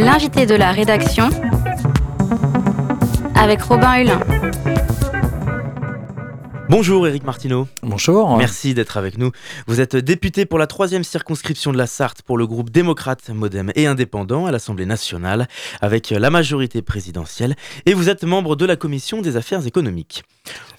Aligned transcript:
l'invité 0.00 0.46
de 0.46 0.54
la 0.54 0.72
rédaction 0.72 1.28
avec 3.34 3.62
Robin 3.62 3.96
Hulin. 3.96 4.20
Bonjour 6.70 7.08
Éric 7.08 7.24
Martineau. 7.24 7.66
Bonjour. 7.82 8.36
Merci 8.36 8.74
d'être 8.74 8.96
avec 8.96 9.18
nous. 9.18 9.32
Vous 9.66 9.80
êtes 9.80 9.96
député 9.96 10.46
pour 10.46 10.56
la 10.56 10.68
troisième 10.68 11.02
circonscription 11.02 11.72
de 11.72 11.76
la 11.76 11.88
Sarthe 11.88 12.22
pour 12.22 12.38
le 12.38 12.46
groupe 12.46 12.70
démocrate, 12.70 13.28
modem 13.30 13.72
et 13.74 13.88
indépendant 13.88 14.46
à 14.46 14.52
l'Assemblée 14.52 14.86
nationale 14.86 15.48
avec 15.80 16.10
la 16.10 16.30
majorité 16.30 16.80
présidentielle 16.80 17.56
et 17.86 17.92
vous 17.92 18.08
êtes 18.08 18.22
membre 18.22 18.54
de 18.54 18.66
la 18.66 18.76
commission 18.76 19.20
des 19.20 19.36
affaires 19.36 19.66
économiques. 19.66 20.22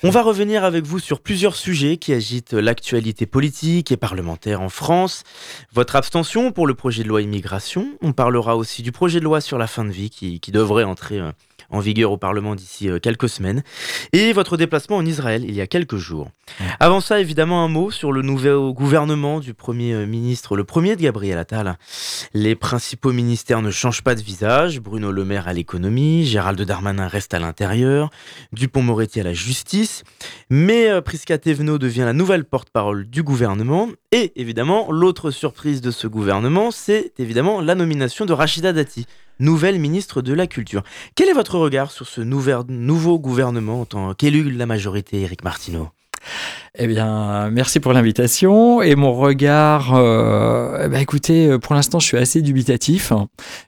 On 0.04 0.12
va 0.12 0.22
revenir 0.22 0.64
avec 0.64 0.86
vous 0.86 0.98
sur 0.98 1.20
plusieurs 1.20 1.58
sujets 1.58 1.98
qui 1.98 2.14
agitent 2.14 2.54
l'actualité 2.54 3.26
politique 3.26 3.92
et 3.92 3.98
parlementaire 3.98 4.62
en 4.62 4.70
France. 4.70 5.24
Votre 5.74 5.98
abstention 5.98 6.54
pour 6.54 6.68
le 6.68 6.74
projet 6.74 7.04
de 7.04 7.10
loi 7.10 7.22
immigration. 7.22 7.90
On 8.02 8.14
parlera 8.14 8.56
aussi 8.56 8.82
du 8.82 8.94
projet 8.94 9.20
de 9.20 9.26
loi 9.26 9.42
sur 9.42 9.58
la 9.58 9.68
fin 9.68 9.84
de 9.84 9.92
vie 9.92 10.10
qui, 10.10 10.40
qui 10.40 10.52
devrait 10.52 10.86
entrer 10.86 11.20
euh, 11.20 11.32
en 11.72 11.80
vigueur 11.80 12.12
au 12.12 12.18
Parlement 12.18 12.56
d'ici 12.56 12.90
euh, 12.90 13.00
quelques 13.00 13.30
semaines, 13.30 13.64
et 14.14 14.34
votre 14.34 14.58
déplacement 14.58 14.98
en 14.98 15.06
Israël 15.06 15.44
il 15.48 15.56
y 15.56 15.62
a 15.62 15.68
quelques 15.68 15.98
jours. 15.98 16.30
Avant 16.80 17.00
ça, 17.00 17.20
évidemment, 17.20 17.64
un 17.64 17.68
mot 17.68 17.92
sur 17.92 18.12
le 18.12 18.22
nouveau 18.22 18.74
gouvernement 18.74 19.40
du 19.40 19.54
Premier 19.54 19.94
euh, 19.94 20.06
ministre, 20.06 20.56
le 20.56 20.64
premier 20.64 20.96
de 20.96 21.02
Gabriel 21.02 21.38
Attal. 21.38 21.78
Les 22.34 22.56
principaux 22.56 23.12
ministères 23.12 23.62
ne 23.62 23.72
changent 23.72 24.04
pas 24.04 24.16
de 24.16 24.22
visage, 24.22 24.80
Bruno 24.80 25.12
Le 25.12 25.26
Maire 25.26 25.48
à 25.48 25.54
l'économie, 25.54 26.26
Gérald 26.26 26.62
Darmanin 26.62 27.08
reste 27.08 27.34
à 27.34 27.40
l'intérieur, 27.40 28.10
Dupont-Moretti 28.54 29.22
à 29.22 29.24
la 29.24 29.34
justice, 29.34 30.04
mais 30.50 30.90
euh, 30.90 31.02
Prisca 31.02 31.38
Thévenot 31.38 31.78
devient 31.78 32.02
la 32.02 32.14
nouvelle 32.14 32.46
porte-parole 32.46 33.10
du 33.10 33.24
gouvernement, 33.24 33.88
et 34.12 34.32
évidemment, 34.36 34.92
l'autre 34.92 35.32
surprise 35.32 35.82
de 35.82 35.92
ce 35.92 36.08
gouvernement, 36.08 36.72
c'est 36.72 37.14
évidemment 37.20 37.62
la 37.62 37.76
nomination 37.76 38.26
de 38.26 38.34
Rachida 38.34 38.74
Dati 38.74 39.06
nouvelle 39.42 39.80
ministre 39.80 40.22
de 40.22 40.34
la 40.34 40.48
Culture. 40.48 40.84
Quel 41.16 41.28
est 41.28 41.34
votre 41.34 41.58
regard 41.58 41.92
sur 41.92 42.08
ce 42.08 42.22
nouveau 42.22 43.20
gouvernement 43.20 43.82
en 43.82 43.86
tant 43.86 44.14
qu'élu 44.14 44.44
de 44.44 44.58
la 44.58 44.66
majorité, 44.66 45.22
Éric 45.22 45.44
Martineau? 45.44 45.90
Eh 46.78 46.88
bien, 46.88 47.50
merci 47.52 47.82
pour 47.82 47.92
l'invitation. 47.92 48.82
Et 48.82 48.96
mon 48.96 49.12
regard, 49.12 49.94
euh, 49.94 50.88
bah 50.88 51.02
écoutez, 51.02 51.48
euh, 51.48 51.60
pour 51.60 51.76
l'instant, 51.76 52.00
je 52.00 52.06
suis 52.08 52.18
assez 52.18 52.42
dubitatif. 52.42 53.12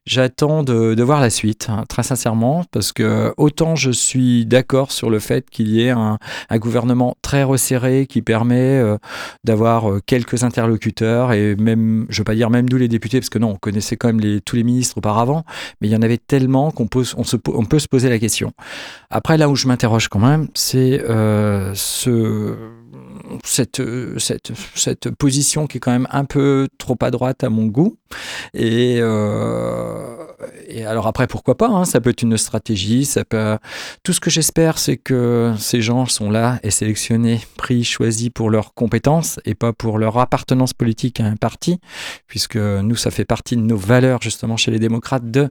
J'attends 0.05 0.63
de, 0.63 0.93
de, 0.93 1.03
voir 1.03 1.19
la 1.19 1.29
suite, 1.29 1.67
hein, 1.69 1.83
très 1.89 2.03
sincèrement, 2.03 2.63
parce 2.71 2.93
que 2.93 3.33
autant 3.35 3.75
je 3.75 3.91
suis 3.91 4.45
d'accord 4.45 4.93
sur 4.93 5.09
le 5.09 5.19
fait 5.19 5.49
qu'il 5.49 5.67
y 5.67 5.81
ait 5.81 5.89
un, 5.89 6.17
un, 6.49 6.57
gouvernement 6.59 7.17
très 7.21 7.43
resserré 7.43 8.07
qui 8.07 8.21
permet 8.21 8.79
euh, 8.79 8.97
d'avoir 9.43 9.91
euh, 9.91 9.99
quelques 10.05 10.45
interlocuteurs 10.45 11.33
et 11.33 11.57
même, 11.57 12.05
je 12.07 12.15
ne 12.15 12.17
veux 12.19 12.23
pas 12.23 12.35
dire 12.35 12.49
même 12.49 12.69
nous 12.69 12.77
les 12.77 12.87
députés, 12.87 13.19
parce 13.19 13.29
que 13.29 13.39
non, 13.39 13.49
on 13.49 13.55
connaissait 13.55 13.97
quand 13.97 14.07
même 14.07 14.21
les, 14.21 14.39
tous 14.39 14.55
les 14.55 14.63
ministres 14.63 14.97
auparavant, 14.99 15.43
mais 15.81 15.89
il 15.89 15.91
y 15.91 15.95
en 15.97 16.01
avait 16.01 16.17
tellement 16.17 16.71
qu'on 16.71 16.87
peut, 16.87 17.03
on, 17.17 17.25
se, 17.25 17.35
on 17.47 17.65
peut 17.65 17.79
se 17.79 17.89
poser 17.89 18.07
la 18.07 18.17
question. 18.17 18.53
Après, 19.09 19.37
là 19.37 19.49
où 19.49 19.57
je 19.57 19.67
m'interroge 19.67 20.07
quand 20.07 20.19
même, 20.19 20.47
c'est 20.53 21.01
euh, 21.09 21.73
ce 21.75 22.55
cette, 23.43 23.81
cette, 24.17 24.51
cette, 24.75 25.09
position 25.11 25.67
qui 25.67 25.77
est 25.77 25.79
quand 25.79 25.91
même 25.91 26.07
un 26.11 26.25
peu 26.25 26.67
trop 26.77 26.97
à 27.01 27.11
droite 27.11 27.43
à 27.43 27.49
mon 27.49 27.65
goût. 27.65 27.97
Et, 28.53 28.97
euh, 28.99 30.15
et 30.67 30.85
alors 30.85 31.07
après, 31.07 31.27
pourquoi 31.27 31.57
pas 31.57 31.67
hein, 31.67 31.85
Ça 31.85 32.01
peut 32.01 32.09
être 32.09 32.21
une 32.21 32.37
stratégie. 32.37 33.05
Ça 33.05 33.25
peut... 33.25 33.57
Tout 34.03 34.13
ce 34.13 34.19
que 34.19 34.29
j'espère, 34.29 34.77
c'est 34.77 34.97
que 34.97 35.53
ces 35.57 35.81
gens 35.81 36.05
sont 36.05 36.29
là 36.29 36.59
et 36.63 36.71
sélectionnés, 36.71 37.41
pris, 37.57 37.83
choisis 37.83 38.29
pour 38.29 38.49
leurs 38.49 38.73
compétences 38.73 39.39
et 39.45 39.55
pas 39.55 39.73
pour 39.73 39.97
leur 39.97 40.17
appartenance 40.17 40.73
politique 40.73 41.19
à 41.19 41.25
un 41.25 41.35
parti, 41.35 41.79
puisque 42.27 42.57
nous, 42.57 42.95
ça 42.95 43.11
fait 43.11 43.25
partie 43.25 43.55
de 43.55 43.61
nos 43.61 43.77
valeurs 43.77 44.21
justement 44.21 44.57
chez 44.57 44.71
les 44.71 44.79
démocrates 44.79 45.29
de 45.29 45.49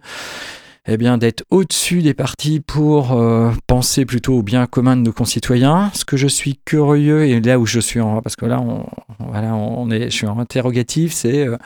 eh 0.88 0.96
bien, 0.96 1.16
d'être 1.16 1.44
au-dessus 1.50 2.02
des 2.02 2.12
partis 2.12 2.58
pour 2.58 3.12
euh, 3.12 3.52
penser 3.68 4.04
plutôt 4.04 4.38
au 4.38 4.42
bien 4.42 4.66
commun 4.66 4.96
de 4.96 5.02
nos 5.02 5.12
concitoyens. 5.12 5.92
Ce 5.94 6.04
que 6.04 6.16
je 6.16 6.26
suis 6.26 6.58
curieux, 6.64 7.24
et 7.24 7.40
là 7.40 7.60
où 7.60 7.66
je 7.66 7.78
suis 7.78 8.00
en, 8.00 8.20
parce 8.20 8.34
que 8.34 8.46
là, 8.46 8.60
on, 8.60 8.86
voilà, 9.20 9.54
on 9.54 9.90
est, 9.90 10.10
je 10.10 10.16
suis 10.16 10.26
en 10.26 10.40
interrogatif, 10.40 11.12
c'est, 11.12 11.46
euh, 11.46 11.56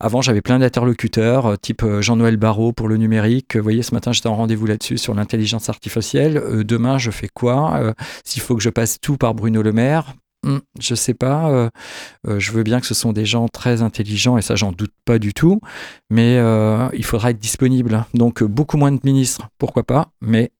avant, 0.00 0.20
j'avais 0.20 0.42
plein 0.42 0.58
d'interlocuteurs, 0.58 1.46
euh, 1.46 1.56
type 1.56 1.82
Jean-Noël 2.00 2.36
Barrot 2.36 2.72
pour 2.72 2.88
le 2.88 2.98
numérique. 2.98 3.56
Vous 3.56 3.62
voyez, 3.62 3.82
ce 3.82 3.94
matin, 3.94 4.12
j'étais 4.12 4.28
en 4.28 4.36
rendez-vous 4.36 4.66
là-dessus 4.66 4.98
sur 4.98 5.14
l'intelligence 5.14 5.70
artificielle. 5.70 6.42
demain, 6.64 6.98
je 6.98 7.10
fais 7.10 7.28
quoi? 7.28 7.94
S'il 8.24 8.42
faut 8.42 8.54
que 8.54 8.62
je 8.62 8.70
passe 8.70 9.00
tout 9.00 9.16
par 9.16 9.34
Bruno 9.34 9.62
Le 9.62 9.72
Maire, 9.72 10.14
Hmm, 10.48 10.60
je 10.80 10.94
sais 10.94 11.12
pas. 11.12 11.50
Euh, 11.50 11.68
euh, 12.26 12.40
je 12.40 12.52
veux 12.52 12.62
bien 12.62 12.80
que 12.80 12.86
ce 12.86 12.94
sont 12.94 13.12
des 13.12 13.26
gens 13.26 13.48
très 13.48 13.82
intelligents 13.82 14.38
et 14.38 14.42
ça, 14.42 14.54
j'en 14.56 14.72
doute 14.72 14.94
pas 15.04 15.18
du 15.18 15.34
tout. 15.34 15.60
Mais 16.08 16.38
euh, 16.38 16.88
il 16.94 17.04
faudra 17.04 17.32
être 17.32 17.38
disponible. 17.38 18.06
Donc 18.14 18.42
beaucoup 18.42 18.78
moins 18.78 18.90
de 18.90 19.00
ministres, 19.04 19.50
pourquoi 19.58 19.82
pas. 19.82 20.10
Mais 20.22 20.50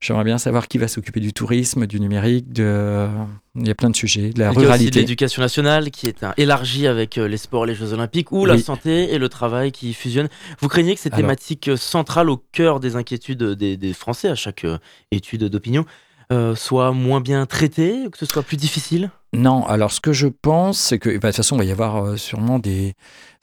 j'aimerais 0.00 0.24
bien 0.24 0.38
savoir 0.38 0.66
qui 0.66 0.78
va 0.78 0.88
s'occuper 0.88 1.20
du 1.20 1.34
tourisme, 1.34 1.86
du 1.86 2.00
numérique. 2.00 2.54
De... 2.54 3.06
Il 3.54 3.66
y 3.66 3.70
a 3.70 3.74
plein 3.74 3.90
de 3.90 3.96
sujets, 3.96 4.30
de 4.30 4.38
la 4.38 4.52
il 4.52 4.54
y 4.54 4.56
a 4.56 4.60
ruralité. 4.60 5.00
l'éducation 5.00 5.42
nationale 5.42 5.90
qui 5.90 6.06
est 6.06 6.24
élargie 6.38 6.86
avec 6.86 7.16
les 7.16 7.36
sports, 7.36 7.66
les 7.66 7.74
Jeux 7.74 7.92
Olympiques, 7.92 8.32
ou 8.32 8.46
la 8.46 8.56
santé 8.56 9.12
et 9.12 9.18
le 9.18 9.28
travail 9.28 9.72
qui 9.72 9.92
fusionnent. 9.92 10.30
Vous 10.60 10.68
craignez 10.68 10.94
que 10.94 11.00
ces 11.02 11.10
thématiques 11.10 11.70
centrales 11.76 12.30
au 12.30 12.38
cœur 12.52 12.80
des 12.80 12.96
inquiétudes 12.96 13.42
des, 13.42 13.76
des 13.76 13.92
Français 13.92 14.30
à 14.30 14.34
chaque 14.34 14.64
étude 15.10 15.44
d'opinion? 15.44 15.84
Euh, 16.32 16.54
soit 16.54 16.92
moins 16.92 17.20
bien 17.20 17.46
traité, 17.46 18.08
que 18.10 18.18
ce 18.18 18.26
soit 18.26 18.42
plus 18.42 18.56
difficile? 18.56 19.10
Non, 19.32 19.66
alors 19.66 19.92
ce 19.92 20.00
que 20.00 20.12
je 20.12 20.28
pense, 20.28 20.78
c'est 20.78 20.98
que 20.98 21.10
bah, 21.10 21.14
de 21.14 21.20
toute 21.26 21.36
façon, 21.36 21.56
il 21.56 21.58
va 21.58 21.64
y 21.64 21.70
avoir 21.70 22.04
euh, 22.04 22.16
sûrement 22.16 22.58
des, 22.58 22.94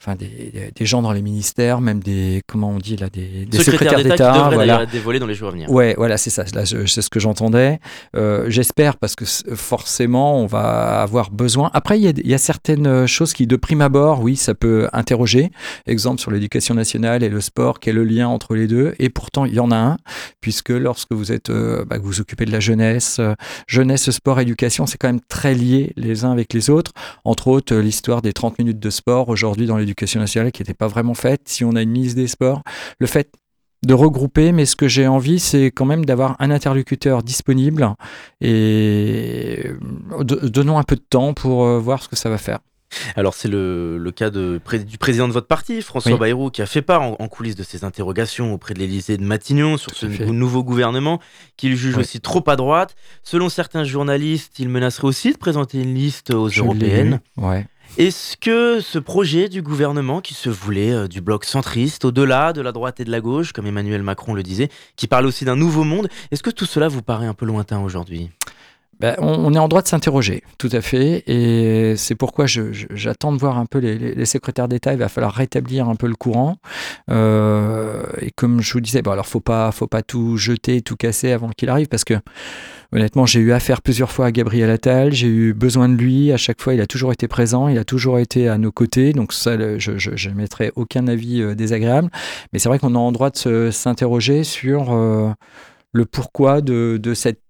enfin 0.04 0.16
des, 0.16 0.70
des, 0.74 0.86
gens 0.86 1.00
dans 1.00 1.12
les 1.12 1.22
ministères, 1.22 1.80
même 1.80 2.00
des 2.00 2.42
comment 2.46 2.70
on 2.70 2.78
dit 2.78 2.96
là, 2.96 3.08
des, 3.08 3.46
des 3.46 3.58
secrétaires 3.58 4.02
d'État, 4.02 4.50
voilà. 4.52 4.84
dévoiler 4.84 5.18
dans 5.18 5.26
les 5.26 5.34
jours 5.34 5.48
à 5.48 5.52
venir. 5.52 5.70
Ouais, 5.70 5.94
voilà, 5.96 6.18
c'est 6.18 6.30
ça. 6.30 6.44
C'est 6.46 7.02
ce 7.02 7.08
que 7.08 7.20
j'entendais. 7.20 7.80
Euh, 8.14 8.44
J'espère 8.48 8.96
parce 8.96 9.14
que 9.14 9.24
forcément, 9.54 10.38
on 10.38 10.46
va 10.46 11.00
avoir 11.00 11.30
besoin. 11.30 11.70
Après, 11.72 11.98
il 11.98 12.04
y, 12.04 12.28
y, 12.28 12.34
a 12.34 12.38
certaines 12.38 13.06
choses 13.06 13.32
qui, 13.32 13.46
de 13.46 13.56
prime 13.56 13.80
abord, 13.80 14.22
oui, 14.22 14.36
ça 14.36 14.54
peut 14.54 14.88
interroger. 14.92 15.50
Exemple 15.86 16.20
sur 16.20 16.30
l'éducation 16.30 16.74
nationale 16.74 17.22
et 17.22 17.30
le 17.30 17.40
sport, 17.40 17.80
quel 17.80 17.96
est 17.96 17.98
le 17.98 18.04
lien 18.04 18.28
entre 18.28 18.54
les 18.54 18.66
deux? 18.66 18.94
Et 18.98 19.08
pourtant, 19.08 19.46
il 19.46 19.54
y 19.54 19.60
en 19.60 19.70
a 19.70 19.76
un, 19.76 19.96
puisque 20.42 20.70
lorsque 20.70 21.12
vous 21.12 21.32
êtes, 21.32 21.48
euh, 21.48 21.84
bah, 21.86 21.96
vous 21.98 22.04
vous 22.08 22.20
occupez 22.20 22.44
de 22.44 22.52
la 22.52 22.60
jeunesse, 22.60 23.16
euh, 23.20 23.34
jeunesse, 23.66 24.10
sport, 24.10 24.38
éducation, 24.40 24.86
c'est 24.86 24.98
quand 24.98 25.08
même 25.08 25.22
très 25.28 25.54
lié 25.54 25.92
les 25.96 26.24
uns 26.24 26.32
avec 26.32 26.52
les 26.52 26.68
autres. 26.68 26.92
Entre 27.24 27.48
autres, 27.48 27.74
l'histoire 27.74 28.20
des 28.20 28.34
30 28.34 28.58
minutes 28.58 28.78
de 28.78 28.90
sport 28.90 29.30
aujourd'hui 29.30 29.66
dans 29.66 29.78
l'éducation 29.78 29.93
l'éducation 29.94 30.20
nationale 30.20 30.52
qui 30.52 30.62
n'était 30.62 30.74
pas 30.74 30.88
vraiment 30.88 31.14
faite, 31.14 31.42
si 31.46 31.64
on 31.64 31.76
a 31.76 31.82
une 31.82 31.90
ministre 31.90 32.16
des 32.16 32.26
Sports, 32.26 32.62
le 32.98 33.06
fait 33.06 33.30
de 33.86 33.94
regrouper, 33.94 34.52
mais 34.52 34.64
ce 34.64 34.76
que 34.76 34.88
j'ai 34.88 35.06
envie, 35.06 35.38
c'est 35.38 35.66
quand 35.66 35.84
même 35.84 36.04
d'avoir 36.04 36.36
un 36.40 36.50
interlocuteur 36.50 37.22
disponible 37.22 37.94
et 38.40 39.70
donnons 40.22 40.78
un 40.78 40.82
peu 40.82 40.96
de 40.96 41.04
temps 41.08 41.34
pour 41.34 41.64
euh, 41.64 41.78
voir 41.78 42.02
ce 42.02 42.08
que 42.08 42.16
ça 42.16 42.30
va 42.30 42.38
faire. 42.38 42.60
Alors 43.16 43.34
c'est 43.34 43.48
le, 43.48 43.98
le, 43.98 44.10
cas 44.12 44.30
de, 44.30 44.60
du 44.86 44.98
président 44.98 45.28
de 45.28 45.32
votre 45.32 45.48
parti, 45.48 45.82
François 45.82 46.12
oui. 46.12 46.18
Bayrou, 46.18 46.50
qui 46.50 46.62
a 46.62 46.66
fait 46.66 46.82
part 46.82 47.02
en, 47.02 47.16
en, 47.18 47.28
coulisses 47.28 47.56
de 47.56 47.62
ses 47.62 47.84
interrogations 47.84 48.54
auprès 48.54 48.72
de 48.72 48.78
l'Élysée 48.78 49.16
de 49.16 49.24
Matignon 49.24 49.76
sur 49.76 49.92
ce 49.94 50.06
nouveau 50.06 50.62
gouvernement, 50.62 51.20
qu'il 51.56 51.76
juge 51.76 51.96
oui. 51.96 52.02
aussi 52.02 52.20
trop 52.20 52.42
à 52.48 52.56
droite. 52.56 52.94
Selon 53.22 53.48
certains 53.48 53.84
journalistes, 53.84 54.58
il 54.58 54.68
menacerait 54.68 55.08
aussi 55.08 55.32
de 55.32 55.38
présenter 55.38 55.82
une 55.82 55.94
liste 55.94 56.32
aux 56.32 56.48
Je 56.48 56.60
européennes. 56.60 57.20
Ouais. 57.36 57.66
Est-ce 57.96 58.36
que 58.36 58.80
ce 58.80 58.98
projet 58.98 59.48
du 59.48 59.62
gouvernement 59.62 60.20
qui 60.20 60.34
se 60.34 60.50
voulait 60.50 60.90
euh, 60.90 61.06
du 61.06 61.20
bloc 61.20 61.44
centriste, 61.44 62.04
au-delà 62.04 62.52
de 62.52 62.60
la 62.60 62.72
droite 62.72 62.98
et 62.98 63.04
de 63.04 63.10
la 63.12 63.20
gauche, 63.20 63.52
comme 63.52 63.66
Emmanuel 63.66 64.02
Macron 64.02 64.34
le 64.34 64.42
disait, 64.42 64.68
qui 64.96 65.06
parle 65.06 65.26
aussi 65.26 65.44
d'un 65.44 65.54
nouveau 65.54 65.84
monde, 65.84 66.08
est-ce 66.32 66.42
que 66.42 66.50
tout 66.50 66.66
cela 66.66 66.88
vous 66.88 67.02
paraît 67.02 67.28
un 67.28 67.34
peu 67.34 67.46
lointain 67.46 67.78
aujourd'hui? 67.78 68.30
Ben, 68.98 69.14
on, 69.18 69.52
est 69.54 69.58
en 69.58 69.68
droit 69.68 69.82
de 69.82 69.88
s'interroger, 69.88 70.42
tout 70.58 70.68
à 70.72 70.80
fait, 70.80 71.24
et 71.26 71.96
c'est 71.96 72.14
pourquoi 72.14 72.46
j'attends 72.46 73.32
de 73.32 73.38
voir 73.38 73.58
un 73.58 73.66
peu 73.66 73.78
les 73.78 74.24
secrétaires 74.24 74.68
d'État. 74.68 74.92
Il 74.92 74.98
va 74.98 75.08
falloir 75.08 75.32
rétablir 75.32 75.88
un 75.88 75.96
peu 75.96 76.06
le 76.06 76.14
courant. 76.14 76.58
Euh, 77.10 78.04
et 78.20 78.30
comme 78.30 78.60
je 78.60 78.72
vous 78.72 78.80
disais, 78.80 79.02
bon 79.02 79.10
alors 79.10 79.26
faut 79.26 79.40
pas, 79.40 79.72
faut 79.72 79.88
pas 79.88 80.02
tout 80.02 80.36
jeter, 80.36 80.80
tout 80.80 80.96
casser 80.96 81.32
avant 81.32 81.50
qu'il 81.50 81.70
arrive, 81.70 81.88
parce 81.88 82.04
que 82.04 82.14
honnêtement, 82.94 83.26
j'ai 83.26 83.40
eu 83.40 83.52
affaire 83.52 83.82
plusieurs 83.82 84.10
fois 84.10 84.26
à 84.26 84.32
Gabriel 84.32 84.70
Attal. 84.70 85.12
J'ai 85.12 85.26
eu 85.26 85.52
besoin 85.52 85.88
de 85.88 85.94
lui. 85.94 86.32
À 86.32 86.36
chaque 86.36 86.62
fois, 86.62 86.74
il 86.74 86.80
a 86.80 86.86
toujours 86.86 87.12
été 87.12 87.28
présent, 87.28 87.68
il 87.68 87.78
a 87.78 87.84
toujours 87.84 88.18
été 88.18 88.48
à 88.48 88.56
nos 88.56 88.72
côtés. 88.72 89.12
Donc 89.12 89.32
ça, 89.32 89.78
je, 89.78 89.98
je 89.98 90.30
mettrai 90.30 90.72
aucun 90.76 91.06
avis 91.08 91.42
euh, 91.42 91.54
désagréable. 91.54 92.10
Mais 92.52 92.58
c'est 92.58 92.68
vrai 92.68 92.78
qu'on 92.78 92.94
est 92.94 92.98
en 92.98 93.12
droit 93.12 93.30
de 93.30 93.70
s'interroger 93.70 94.44
sur 94.44 94.92
euh, 94.92 95.30
le 95.92 96.04
pourquoi 96.06 96.60
de, 96.60 97.00
cette 97.14 97.40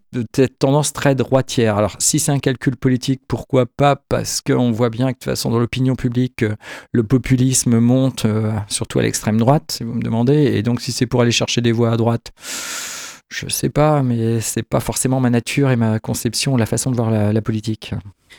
tendance 0.58 0.92
très 0.92 1.14
droitière. 1.14 1.76
Alors, 1.76 1.96
si 1.98 2.18
c'est 2.18 2.32
un 2.32 2.38
calcul 2.38 2.76
politique, 2.76 3.22
pourquoi 3.26 3.66
pas? 3.66 3.96
Parce 3.96 4.40
qu'on 4.40 4.70
voit 4.70 4.90
bien 4.90 5.08
que 5.08 5.12
de 5.12 5.18
toute 5.18 5.24
façon, 5.24 5.50
dans 5.50 5.58
l'opinion 5.58 5.96
publique, 5.96 6.44
le 6.92 7.02
populisme 7.02 7.78
monte, 7.80 8.24
euh, 8.24 8.52
surtout 8.68 8.98
à 8.98 9.02
l'extrême 9.02 9.38
droite, 9.38 9.72
si 9.72 9.84
vous 9.84 9.94
me 9.94 10.02
demandez. 10.02 10.44
Et 10.54 10.62
donc, 10.62 10.80
si 10.80 10.92
c'est 10.92 11.06
pour 11.06 11.20
aller 11.20 11.32
chercher 11.32 11.60
des 11.60 11.72
voix 11.72 11.90
à 11.90 11.96
droite, 11.96 12.32
Je 13.28 13.48
sais 13.48 13.70
pas, 13.70 14.02
mais 14.02 14.40
c'est 14.40 14.62
pas 14.62 14.80
forcément 14.80 15.18
ma 15.18 15.30
nature 15.30 15.70
et 15.70 15.76
ma 15.76 15.98
conception, 15.98 16.56
la 16.56 16.66
façon 16.66 16.90
de 16.90 16.96
voir 16.96 17.10
la, 17.10 17.42
politique. 17.42 17.92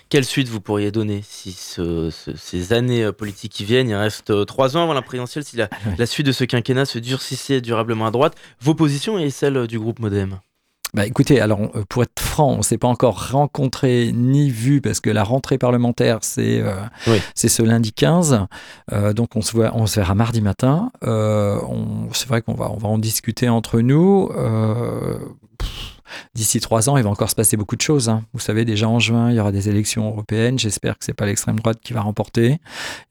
Quelle 0.10 0.26
suite 0.26 0.48
vous 0.48 0.62
pourriez 0.62 0.92
donner 0.92 1.22
si 1.28 1.52
ces 1.52 2.74
années 2.74 3.04
euh, 3.04 3.12
politiques 3.12 3.52
qui 3.52 3.66
viennent, 3.66 3.90
il 3.90 3.96
reste 3.96 4.30
euh, 4.30 4.46
trois 4.46 4.78
ans 4.78 4.84
avant 4.84 4.94
la 4.94 5.02
présidentielle, 5.02 5.44
si 5.44 5.58
la, 5.58 5.70
la 5.98 6.06
suite 6.06 6.28
de 6.28 6.32
ce 6.32 6.44
quinquennat 6.44 6.86
se 6.86 7.00
durcissait 7.00 7.62
durablement 7.62 8.06
à 8.06 8.12
droite, 8.12 8.36
vos 8.62 8.76
positions 8.76 9.18
et 9.18 9.30
celles 9.30 9.68
du 9.68 9.80
groupe 9.80 10.00
Modem? 10.00 10.40
Bah 10.96 11.06
écoutez, 11.06 11.42
alors 11.42 11.60
euh, 11.60 11.84
pour 11.90 12.04
être 12.04 12.22
franc, 12.22 12.54
on 12.54 12.58
ne 12.60 12.64
s'est 12.64 12.78
pas 12.78 12.88
encore 12.88 13.32
rencontré 13.32 14.14
ni 14.14 14.50
vu 14.50 14.80
parce 14.80 15.02
que 15.02 15.10
la 15.10 15.26
rentrée 15.26 15.58
parlementaire 15.58 16.20
c'est 16.22 16.62
euh, 16.62 16.74
c'est 17.34 17.50
ce 17.50 17.62
lundi 17.62 17.92
15, 17.92 18.48
euh, 18.94 19.12
donc 19.12 19.36
on 19.36 19.42
se 19.42 19.52
voit, 19.52 19.72
on 19.76 19.88
se 19.88 20.00
verra 20.00 20.16
mardi 20.16 20.40
matin. 20.40 20.94
c'est 21.02 22.28
vrai 22.30 22.42
qu'on 22.42 22.54
va 22.54 22.72
on 22.72 22.78
va 22.78 22.88
en 22.88 22.98
discuter 22.98 23.50
entre 23.50 23.82
nous. 23.82 24.32
D'ici 26.34 26.62
trois 26.62 26.88
ans, 26.88 26.96
il 26.96 27.04
va 27.04 27.10
encore 27.10 27.30
se 27.30 27.36
passer 27.36 27.58
beaucoup 27.58 27.76
de 27.76 27.82
choses. 27.82 28.08
Hein. 28.08 28.24
Vous 28.32 28.40
savez, 28.40 28.64
déjà 28.64 28.88
en 28.88 29.00
juin, 29.00 29.32
il 29.32 29.36
y 29.36 29.40
aura 29.40 29.52
des 29.52 29.68
élections 29.68 30.08
européennes. 30.08 30.58
J'espère 30.58 30.98
que 30.98 31.04
c'est 31.04 31.14
pas 31.14 31.26
l'extrême 31.26 31.60
droite 31.60 31.80
qui 31.84 31.92
va 31.92 32.02
remporter. 32.02 32.60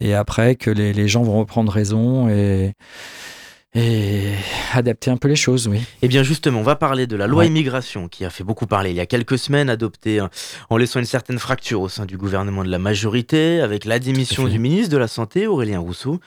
Et 0.00 0.14
après, 0.14 0.54
que 0.54 0.70
les, 0.70 0.94
les 0.94 1.08
gens 1.08 1.22
vont 1.22 1.38
reprendre 1.38 1.70
raison 1.70 2.28
et, 2.30 2.74
et 3.74 4.32
adapter 4.72 5.10
un 5.10 5.16
peu 5.16 5.28
les 5.28 5.36
choses, 5.36 5.66
oui. 5.66 5.80
Eh 6.02 6.08
bien 6.08 6.22
justement, 6.22 6.60
on 6.60 6.64
va 6.64 6.76
parler 6.76 7.06
de 7.06 7.16
la 7.16 7.26
loi 7.26 7.44
immigration 7.44 8.08
qui 8.08 8.24
a 8.24 8.30
fait 8.30 8.44
beaucoup 8.44 8.66
parler 8.66 8.90
il 8.90 8.96
y 8.96 9.00
a 9.00 9.06
quelques 9.06 9.38
semaines, 9.38 9.68
adoptée 9.68 10.20
hein, 10.20 10.30
en 10.70 10.76
laissant 10.76 11.00
une 11.00 11.06
certaine 11.06 11.38
fracture 11.38 11.80
au 11.80 11.88
sein 11.88 12.06
du 12.06 12.16
gouvernement 12.16 12.62
de 12.62 12.70
la 12.70 12.78
majorité, 12.78 13.60
avec 13.60 13.84
la 13.84 13.98
démission 13.98 14.46
du 14.46 14.58
ministre 14.58 14.92
de 14.92 14.96
la 14.96 15.08
Santé, 15.08 15.48
Aurélien 15.48 15.80
Rousseau. 15.80 16.20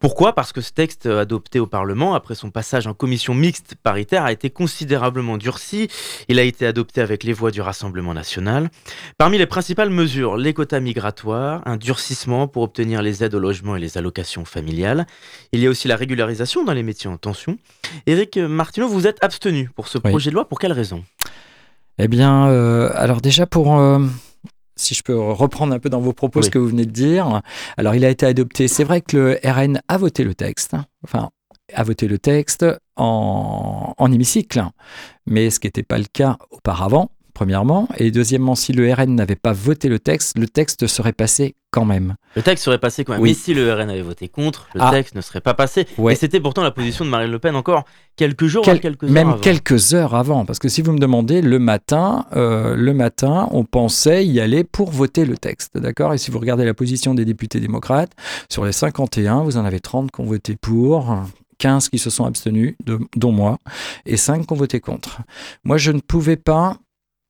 Pourquoi? 0.00 0.34
Parce 0.34 0.52
que 0.52 0.62
ce 0.62 0.72
texte 0.72 1.06
euh, 1.06 1.20
adopté 1.20 1.60
au 1.60 1.66
Parlement, 1.66 2.14
après 2.14 2.34
son 2.34 2.50
passage 2.50 2.86
en 2.86 2.94
commission 2.94 3.34
mixte 3.34 3.74
paritaire, 3.82 4.24
a 4.24 4.32
été 4.32 4.48
considérablement 4.48 5.36
durci. 5.36 5.88
Il 6.28 6.38
a 6.38 6.42
été 6.42 6.66
adopté 6.66 7.02
avec 7.02 7.24
les 7.24 7.34
voix 7.34 7.50
du 7.50 7.60
Rassemblement 7.60 8.14
national. 8.14 8.70
Parmi 9.18 9.36
les 9.36 9.46
principales 9.46 9.90
mesures, 9.90 10.36
les 10.38 10.54
quotas 10.54 10.80
migratoires, 10.80 11.62
un 11.66 11.76
durcissement 11.76 12.48
pour 12.48 12.62
obtenir 12.62 13.02
les 13.02 13.22
aides 13.22 13.34
au 13.34 13.38
logement 13.38 13.76
et 13.76 13.80
les 13.80 13.98
allocations 13.98 14.46
familiales. 14.46 15.06
Il 15.52 15.60
y 15.60 15.66
a 15.66 15.70
aussi 15.70 15.88
la 15.88 15.96
régularisation 15.96 16.64
dans 16.64 16.72
les 16.72 16.85
métiers 16.86 17.10
en 17.10 17.18
tension. 17.18 17.58
Éric 18.06 18.38
Martineau, 18.38 18.88
vous 18.88 19.06
êtes 19.06 19.22
abstenu 19.22 19.70
pour 19.74 19.88
ce 19.88 19.98
projet 19.98 20.30
de 20.30 20.34
loi. 20.34 20.48
Pour 20.48 20.58
quelle 20.58 20.72
raison? 20.72 21.04
Eh 21.98 22.08
bien, 22.08 22.48
euh, 22.48 22.90
alors 22.94 23.20
déjà 23.20 23.46
pour... 23.46 23.78
Euh, 23.78 24.00
si 24.78 24.94
je 24.94 25.02
peux 25.02 25.18
reprendre 25.18 25.74
un 25.74 25.78
peu 25.78 25.88
dans 25.88 26.00
vos 26.00 26.12
propos 26.12 26.42
ce 26.42 26.50
que 26.50 26.58
vous 26.58 26.68
venez 26.68 26.84
de 26.84 26.90
dire. 26.90 27.40
Alors, 27.78 27.94
il 27.94 28.04
a 28.04 28.10
été 28.10 28.26
adopté. 28.26 28.68
C'est 28.68 28.84
vrai 28.84 29.00
que 29.00 29.16
le 29.16 29.40
RN 29.42 29.80
a 29.88 29.96
voté 29.96 30.22
le 30.22 30.34
texte. 30.34 30.76
Enfin, 31.02 31.30
a 31.72 31.82
voté 31.82 32.08
le 32.08 32.18
texte 32.18 32.66
en, 32.96 33.94
en 33.96 34.12
hémicycle, 34.12 34.62
mais 35.26 35.48
ce 35.50 35.60
qui 35.60 35.66
n'était 35.66 35.82
pas 35.82 35.98
le 35.98 36.04
cas 36.12 36.36
auparavant 36.50 37.10
premièrement. 37.36 37.86
Et 37.98 38.10
deuxièmement, 38.10 38.54
si 38.54 38.72
le 38.72 38.90
RN 38.90 39.14
n'avait 39.14 39.36
pas 39.36 39.52
voté 39.52 39.90
le 39.90 39.98
texte, 39.98 40.38
le 40.38 40.48
texte 40.48 40.86
serait 40.86 41.12
passé 41.12 41.54
quand 41.70 41.84
même. 41.84 42.14
Le 42.34 42.40
texte 42.40 42.64
serait 42.64 42.78
passé 42.78 43.04
quand 43.04 43.12
même. 43.12 43.20
Oui. 43.20 43.30
Mais 43.30 43.34
si 43.34 43.52
le 43.52 43.70
RN 43.74 43.90
avait 43.90 44.00
voté 44.00 44.28
contre, 44.28 44.68
le 44.74 44.80
ah. 44.82 44.90
texte 44.90 45.14
ne 45.14 45.20
serait 45.20 45.42
pas 45.42 45.52
passé. 45.52 45.86
Et 46.10 46.14
c'était 46.14 46.40
pourtant 46.40 46.62
la 46.62 46.70
position 46.70 47.04
de 47.04 47.10
Marine 47.10 47.30
Le 47.30 47.38
Pen 47.38 47.54
encore 47.54 47.84
quelques 48.16 48.46
jours, 48.46 48.64
quelques 48.64 49.04
heures 49.04 49.10
même 49.10 49.38
quelques 49.42 49.92
heures 49.92 50.14
avant. 50.14 50.46
Parce 50.46 50.58
que 50.58 50.70
si 50.70 50.80
vous 50.80 50.92
me 50.92 50.98
demandez, 50.98 51.42
le 51.42 51.58
matin, 51.58 52.24
euh, 52.34 52.74
le 52.74 52.94
matin, 52.94 53.48
on 53.50 53.64
pensait 53.64 54.24
y 54.24 54.40
aller 54.40 54.64
pour 54.64 54.90
voter 54.90 55.26
le 55.26 55.36
texte, 55.36 55.76
d'accord? 55.76 56.14
Et 56.14 56.18
si 56.18 56.30
vous 56.30 56.38
regardez 56.38 56.64
la 56.64 56.72
position 56.72 57.14
des 57.14 57.26
députés 57.26 57.60
démocrates, 57.60 58.12
sur 58.48 58.64
les 58.64 58.72
51, 58.72 59.42
vous 59.42 59.58
en 59.58 59.66
avez 59.66 59.80
30 59.80 60.10
qui 60.10 60.20
ont 60.22 60.24
voté 60.24 60.56
pour. 60.56 61.14
15 61.58 61.88
qui 61.88 61.98
se 61.98 62.10
sont 62.10 62.26
abstenus, 62.26 62.76
dont 63.16 63.32
moi, 63.32 63.56
et 64.04 64.18
5 64.18 64.46
qui 64.46 64.52
ont 64.52 64.56
voté 64.56 64.78
contre. 64.78 65.22
Moi, 65.64 65.78
je 65.78 65.90
ne 65.90 66.00
pouvais 66.00 66.36
pas 66.36 66.76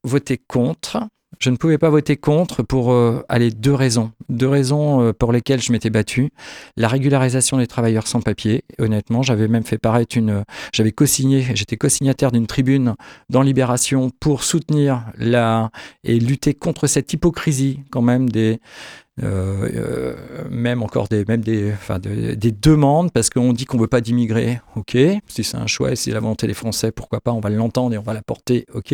voter 0.03 0.37
contre. 0.37 1.07
Je 1.39 1.49
ne 1.51 1.57
pouvais 1.57 1.77
pas 1.77 1.89
voter 1.89 2.17
contre 2.17 2.63
pour 2.63 2.91
euh, 2.91 3.23
deux 3.55 3.73
raisons. 3.73 4.11
Deux 4.29 4.47
raisons 4.47 5.01
euh, 5.01 5.13
pour 5.13 5.31
lesquelles 5.31 5.61
je 5.61 5.71
m'étais 5.71 5.91
battu. 5.91 6.31
La 6.77 6.87
régularisation 6.87 7.57
des 7.57 7.67
travailleurs 7.67 8.07
sans 8.07 8.21
papier. 8.21 8.63
Honnêtement, 8.79 9.21
j'avais 9.21 9.47
même 9.47 9.63
fait 9.63 9.77
paraître 9.77 10.17
une. 10.17 10.43
J'avais 10.73 10.91
co-signé, 10.91 11.45
j'étais 11.53 11.77
co-signataire 11.77 12.31
d'une 12.31 12.47
tribune 12.47 12.95
dans 13.29 13.43
Libération 13.43 14.09
pour 14.19 14.43
soutenir 14.43 15.05
la 15.15 15.69
et 16.03 16.19
lutter 16.19 16.55
contre 16.55 16.87
cette 16.87 17.13
hypocrisie 17.13 17.81
quand 17.91 18.01
même 18.01 18.29
des 18.29 18.53
euh, 18.53 18.55
euh, 18.55 19.06
même 19.21 20.83
encore 20.83 21.07
des, 21.07 21.25
même 21.25 21.41
des, 21.41 21.71
enfin 21.73 21.99
des 21.99 22.51
demandes 22.51 23.11
parce 23.11 23.29
qu'on 23.29 23.53
dit 23.53 23.65
qu'on 23.65 23.77
veut 23.77 23.87
pas 23.87 24.01
d'immigrés. 24.01 24.59
Ok, 24.75 24.97
si 25.27 25.43
c'est 25.43 25.57
un 25.57 25.67
choix 25.67 25.91
et 25.91 25.95
si 25.95 26.05
c'est 26.05 26.11
la 26.11 26.19
volonté 26.19 26.47
des 26.47 26.53
Français, 26.53 26.91
pourquoi 26.91 27.21
pas, 27.21 27.31
on 27.31 27.39
va 27.39 27.49
l'entendre 27.49 27.95
et 27.95 27.97
on 27.97 28.03
va 28.03 28.13
la 28.13 28.21
porter. 28.21 28.65
Ok, 28.73 28.93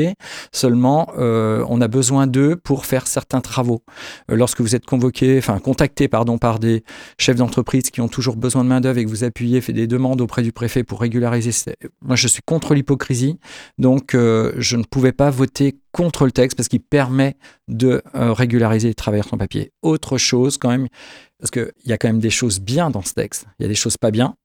seulement 0.52 1.12
euh, 1.18 1.66
on 1.70 1.82
a 1.82 1.88
besoin 1.88 2.28
d'eux 2.28 2.56
pour 2.56 2.86
faire 2.86 3.08
certains 3.08 3.42
travaux. 3.42 3.84
lorsque 4.30 4.62
vous 4.62 4.76
êtes 4.76 4.86
convoqué, 4.86 5.38
enfin 5.38 5.60
contacté 5.60 6.08
pardon 6.08 6.38
par 6.38 6.60
des 6.60 6.84
chefs 7.18 7.38
d'entreprise 7.38 7.90
qui 7.90 8.02
ont 8.02 8.08
toujours 8.08 8.38
besoin 8.38 8.64
de 8.64 8.70
main 8.70 8.82
d'œuvre 8.82 9.00
et 9.00 9.06
que 9.06 9.10
vous 9.10 9.24
appuyez, 9.24 9.62
fait 9.62 9.74
des 9.74 9.88
demandes 9.88 10.22
auprès 10.22 10.42
du 10.42 10.52
préfet 10.52 10.84
pour 10.84 11.02
régulariser. 11.02 11.52
Moi, 12.02 12.16
je 12.16 12.28
suis 12.28 12.42
contre 12.46 12.74
l'hypocrisie, 12.74 13.40
donc 13.78 14.12
je 14.14 14.78
ne 14.78 14.84
pouvais 14.84 15.12
pas 15.12 15.30
voter 15.30 15.76
contre 15.94 16.26
le 16.26 16.32
texte 16.32 16.58
parce 16.58 16.68
qu'il 16.68 16.82
permet 16.82 17.38
de 17.70 18.02
euh, 18.16 18.34
régulariser 18.34 18.90
les 18.90 18.94
travailleurs 18.94 19.30
sans 19.30 19.38
papier. 19.38 19.72
Autre 19.82 20.18
chose 20.18 20.58
quand 20.58 20.70
même, 20.70 20.90
parce 21.40 21.52
qu'il 21.52 21.72
y 21.86 21.94
a 21.94 21.98
quand 21.98 22.10
même 22.10 22.20
des 22.20 22.30
choses 22.30 22.60
bien 22.60 22.90
dans 22.90 23.04
ce 23.04 23.14
texte, 23.14 23.46
il 23.60 23.64
y 23.64 23.66
a 23.66 23.70
des 23.70 23.76
choses 23.76 23.96
pas 23.96 24.12
bien, 24.12 24.36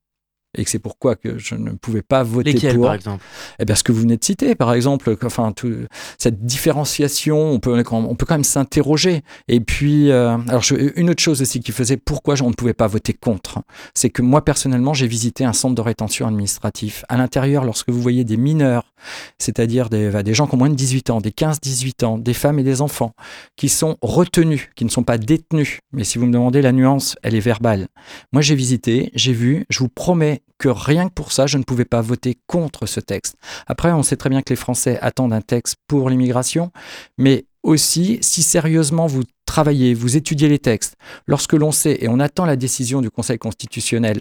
et 0.56 0.64
que 0.64 0.70
c'est 0.70 0.78
pourquoi 0.78 1.14
que 1.14 1.38
je 1.38 1.54
ne 1.54 1.72
pouvais 1.72 2.02
pas 2.02 2.22
voter 2.22 2.54
pour. 2.72 2.86
par 2.86 2.94
exemple? 2.94 3.24
Eh 3.58 3.64
bien, 3.64 3.74
ce 3.74 3.82
que 3.82 3.92
vous 3.92 4.00
venez 4.00 4.16
de 4.16 4.24
citer, 4.24 4.54
par 4.54 4.72
exemple, 4.72 5.14
enfin, 5.22 5.52
tout, 5.52 5.72
cette 6.16 6.44
différenciation, 6.44 7.52
on 7.52 7.60
peut, 7.60 7.82
on 7.92 8.14
peut 8.14 8.26
quand 8.26 8.34
même 8.34 8.44
s'interroger. 8.44 9.22
Et 9.48 9.60
puis, 9.60 10.10
euh, 10.10 10.36
alors, 10.48 10.64
une 10.96 11.10
autre 11.10 11.22
chose 11.22 11.42
aussi 11.42 11.60
qui 11.60 11.72
faisait 11.72 11.98
pourquoi 11.98 12.34
on 12.42 12.48
ne 12.48 12.54
pouvait 12.54 12.74
pas 12.74 12.86
voter 12.86 13.12
contre, 13.12 13.60
c'est 13.94 14.10
que 14.10 14.22
moi, 14.22 14.44
personnellement, 14.44 14.94
j'ai 14.94 15.06
visité 15.06 15.44
un 15.44 15.52
centre 15.52 15.74
de 15.74 15.82
rétention 15.82 16.26
administratif. 16.26 17.04
À 17.08 17.16
l'intérieur, 17.16 17.64
lorsque 17.64 17.90
vous 17.90 18.00
voyez 18.00 18.24
des 18.24 18.36
mineurs, 18.36 18.94
c'est-à-dire 19.38 19.90
des, 19.90 20.10
bah, 20.10 20.22
des 20.22 20.34
gens 20.34 20.46
qui 20.46 20.54
ont 20.54 20.58
moins 20.58 20.70
de 20.70 20.74
18 20.74 21.10
ans, 21.10 21.20
des 21.20 21.30
15-18 21.30 22.04
ans, 22.04 22.18
des 22.18 22.34
femmes 22.34 22.58
et 22.58 22.64
des 22.64 22.80
enfants, 22.80 23.12
qui 23.56 23.68
sont 23.68 23.96
retenus, 24.00 24.70
qui 24.76 24.84
ne 24.84 24.90
sont 24.90 25.02
pas 25.04 25.18
détenus, 25.18 25.80
mais 25.92 26.04
si 26.04 26.18
vous 26.18 26.26
me 26.26 26.32
demandez 26.32 26.62
la 26.62 26.72
nuance, 26.72 27.16
elle 27.22 27.34
est 27.34 27.40
verbale. 27.40 27.88
Moi, 28.32 28.42
j'ai 28.42 28.54
visité, 28.54 29.10
j'ai 29.14 29.32
vu, 29.32 29.66
je 29.68 29.80
vous 29.80 29.88
promets 29.88 30.38
que 30.58 30.69
rien 30.69 31.08
que 31.08 31.14
pour 31.14 31.32
ça, 31.32 31.46
je 31.46 31.58
ne 31.58 31.62
pouvais 31.62 31.84
pas 31.84 32.00
voter 32.00 32.38
contre 32.46 32.87
ce 32.87 33.00
texte. 33.00 33.37
Après, 33.66 33.93
on 33.93 34.02
sait 34.02 34.16
très 34.16 34.31
bien 34.31 34.43
que 34.43 34.50
les 34.50 34.56
Français 34.56 34.99
attendent 35.00 35.32
un 35.32 35.40
texte 35.40 35.76
pour 35.87 36.10
l'immigration, 36.10 36.72
mais 37.16 37.46
aussi, 37.62 38.19
si 38.22 38.43
sérieusement 38.43 39.06
vous 39.06 39.22
travaillez, 39.46 39.94
vous 39.94 40.16
étudiez 40.16 40.49
les 40.49 40.58
textes, 40.58 40.96
lorsque 41.26 41.52
l'on 41.52 41.72
sait, 41.72 41.99
et 42.00 42.08
on 42.08 42.20
attend 42.20 42.44
la 42.44 42.56
décision 42.56 43.00
du 43.00 43.11
Conseil 43.11 43.38
constitutionnel, 43.38 44.21